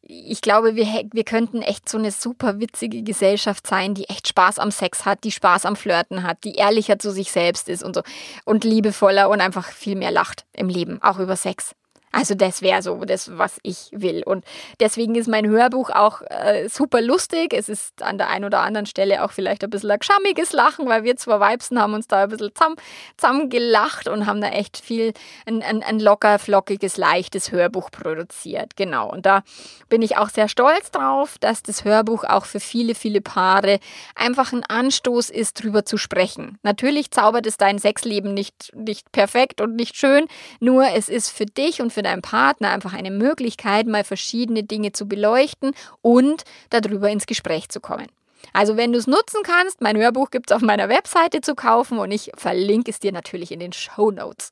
ich 0.01 0.41
glaube, 0.41 0.75
wir, 0.75 0.85
wir 1.11 1.23
könnten 1.23 1.61
echt 1.61 1.89
so 1.89 1.97
eine 1.97 2.11
super 2.11 2.59
witzige 2.59 3.03
Gesellschaft 3.03 3.67
sein, 3.67 3.93
die 3.93 4.09
echt 4.09 4.27
Spaß 4.27 4.59
am 4.59 4.71
Sex 4.71 5.05
hat, 5.05 5.23
die 5.23 5.31
Spaß 5.31 5.65
am 5.65 5.75
Flirten 5.75 6.23
hat, 6.23 6.43
die 6.43 6.55
ehrlicher 6.55 6.99
zu 6.99 7.11
sich 7.11 7.31
selbst 7.31 7.69
ist 7.69 7.83
und 7.83 7.95
so 7.95 8.03
und 8.45 8.63
liebevoller 8.63 9.29
und 9.29 9.41
einfach 9.41 9.67
viel 9.67 9.95
mehr 9.95 10.11
lacht 10.11 10.45
im 10.53 10.69
Leben, 10.69 11.01
auch 11.01 11.19
über 11.19 11.35
Sex. 11.35 11.75
Also 12.15 12.33
das 12.33 12.61
wäre 12.61 12.81
so 12.81 13.03
das, 13.03 13.37
was 13.37 13.59
ich 13.61 13.89
will. 13.91 14.23
Und 14.23 14.45
deswegen 14.79 15.15
ist 15.15 15.27
mein 15.27 15.49
Hörbuch 15.49 15.89
auch 15.89 16.21
äh, 16.21 16.69
super 16.69 17.01
lustig. 17.01 17.53
Es 17.53 17.67
ist 17.67 18.01
an 18.01 18.17
der 18.17 18.29
einen 18.29 18.45
oder 18.45 18.61
anderen 18.61 18.85
Stelle 18.85 19.21
auch 19.21 19.31
vielleicht 19.31 19.65
ein 19.65 19.69
bisschen 19.69 19.91
ein 19.91 19.99
geschammiges 19.99 20.53
Lachen, 20.53 20.87
weil 20.87 21.03
wir 21.03 21.17
zwei 21.17 21.41
Weibsen 21.41 21.77
haben 21.77 21.93
uns 21.93 22.07
da 22.07 22.23
ein 22.23 22.29
bisschen 22.29 22.55
zusammen, 22.55 22.77
zusammen 23.17 23.49
gelacht 23.49 24.07
und 24.07 24.27
haben 24.27 24.39
da 24.39 24.47
echt 24.47 24.77
viel, 24.77 25.11
ein, 25.45 25.61
ein, 25.61 25.83
ein 25.83 25.99
locker, 25.99 26.39
flockiges, 26.39 26.95
leichtes 26.95 27.51
Hörbuch 27.51 27.91
produziert. 27.91 28.77
Genau. 28.77 29.11
Und 29.11 29.25
da 29.25 29.43
bin 29.89 30.01
ich 30.01 30.15
auch 30.15 30.29
sehr 30.29 30.47
stolz 30.47 30.91
drauf, 30.91 31.37
dass 31.41 31.63
das 31.63 31.83
Hörbuch 31.83 32.23
auch 32.23 32.45
für 32.45 32.61
viele, 32.61 32.95
viele 32.95 33.19
Paare 33.19 33.79
einfach 34.15 34.53
ein 34.53 34.63
Anstoß 34.63 35.29
ist, 35.29 35.61
drüber 35.61 35.83
zu 35.83 35.97
sprechen. 35.97 36.59
Natürlich 36.63 37.11
zaubert 37.11 37.45
es 37.45 37.57
dein 37.57 37.77
Sexleben 37.77 38.33
nicht, 38.33 38.71
nicht 38.73 39.11
perfekt 39.11 39.59
und 39.59 39.75
nicht 39.75 39.97
schön, 39.97 40.27
nur 40.61 40.87
es 40.95 41.09
ist 41.09 41.29
für 41.29 41.45
dich 41.45 41.81
und 41.81 41.91
für 41.91 42.04
deinem 42.05 42.21
Partner 42.21 42.71
einfach 42.71 42.93
eine 42.93 43.11
Möglichkeit, 43.11 43.87
mal 43.87 44.03
verschiedene 44.03 44.63
Dinge 44.63 44.93
zu 44.93 45.07
beleuchten 45.07 45.73
und 46.01 46.43
darüber 46.69 47.09
ins 47.09 47.25
Gespräch 47.25 47.69
zu 47.69 47.79
kommen. 47.79 48.07
Also 48.53 48.77
wenn 48.77 48.91
du 48.91 48.99
es 48.99 49.07
nutzen 49.07 49.41
kannst, 49.43 49.81
mein 49.81 49.97
Hörbuch 49.97 50.31
gibt 50.31 50.49
es 50.49 50.55
auf 50.55 50.61
meiner 50.61 50.89
Webseite 50.89 51.41
zu 51.41 51.55
kaufen 51.55 51.97
und 51.97 52.11
ich 52.11 52.31
verlinke 52.37 52.91
es 52.91 52.99
dir 52.99 53.11
natürlich 53.11 53.51
in 53.51 53.59
den 53.59 53.73
Show 53.73 54.11
Notes. 54.11 54.51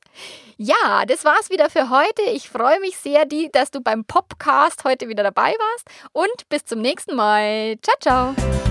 Ja, 0.56 1.04
das 1.06 1.24
war's 1.24 1.50
wieder 1.50 1.70
für 1.70 1.90
heute. 1.90 2.22
Ich 2.32 2.48
freue 2.48 2.80
mich 2.80 2.96
sehr, 2.96 3.26
dass 3.52 3.70
du 3.70 3.80
beim 3.80 4.04
Popcast 4.04 4.84
heute 4.84 5.08
wieder 5.08 5.22
dabei 5.22 5.54
warst 5.58 5.88
und 6.12 6.48
bis 6.48 6.64
zum 6.64 6.80
nächsten 6.80 7.14
Mal. 7.14 7.76
Ciao, 7.82 7.96
ciao. 8.34 8.63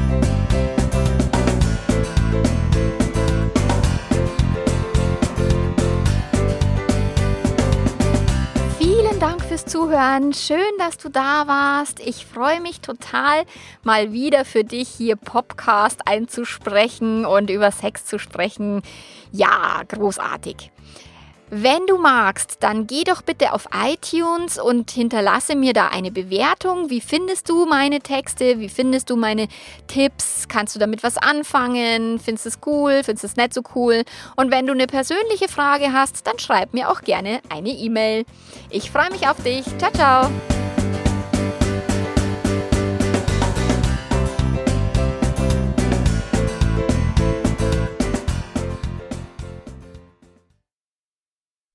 Fürs 9.63 9.71
Zuhören. 9.71 10.33
Schön, 10.33 10.59
dass 10.77 10.97
du 10.97 11.09
da 11.09 11.47
warst. 11.47 11.99
Ich 11.99 12.25
freue 12.25 12.61
mich 12.61 12.81
total, 12.81 13.43
mal 13.83 14.11
wieder 14.11 14.45
für 14.45 14.63
dich 14.63 14.89
hier 14.89 15.15
Podcast 15.15 16.01
einzusprechen 16.07 17.25
und 17.25 17.49
über 17.49 17.71
Sex 17.71 18.05
zu 18.05 18.19
sprechen. 18.19 18.81
Ja, 19.31 19.81
großartig. 19.87 20.72
Wenn 21.55 21.85
du 21.85 21.99
magst, 21.99 22.63
dann 22.63 22.87
geh 22.87 23.03
doch 23.03 23.21
bitte 23.21 23.53
auf 23.53 23.67
iTunes 23.75 24.57
und 24.57 24.89
hinterlasse 24.89 25.55
mir 25.55 25.73
da 25.73 25.89
eine 25.89 26.09
Bewertung. 26.09 26.89
Wie 26.89 26.99
findest 26.99 27.47
du 27.47 27.67
meine 27.67 27.99
Texte? 27.99 28.59
Wie 28.59 28.69
findest 28.69 29.11
du 29.11 29.15
meine 29.15 29.47
Tipps? 29.85 30.47
Kannst 30.47 30.73
du 30.73 30.79
damit 30.79 31.03
was 31.03 31.19
anfangen? 31.19 32.17
Findest 32.17 32.45
du 32.45 32.49
es 32.49 32.59
cool? 32.65 33.03
Findest 33.03 33.23
du 33.23 33.27
es 33.27 33.35
nicht 33.35 33.53
so 33.53 33.61
cool? 33.75 34.01
Und 34.35 34.49
wenn 34.49 34.65
du 34.65 34.73
eine 34.73 34.87
persönliche 34.87 35.47
Frage 35.47 35.93
hast, 35.93 36.25
dann 36.25 36.39
schreib 36.39 36.73
mir 36.73 36.89
auch 36.89 37.01
gerne 37.01 37.39
eine 37.49 37.69
E-Mail. 37.69 38.25
Ich 38.71 38.89
freue 38.89 39.11
mich 39.11 39.27
auf 39.27 39.37
dich. 39.43 39.63
Ciao, 39.77 39.91
ciao. 39.91 40.31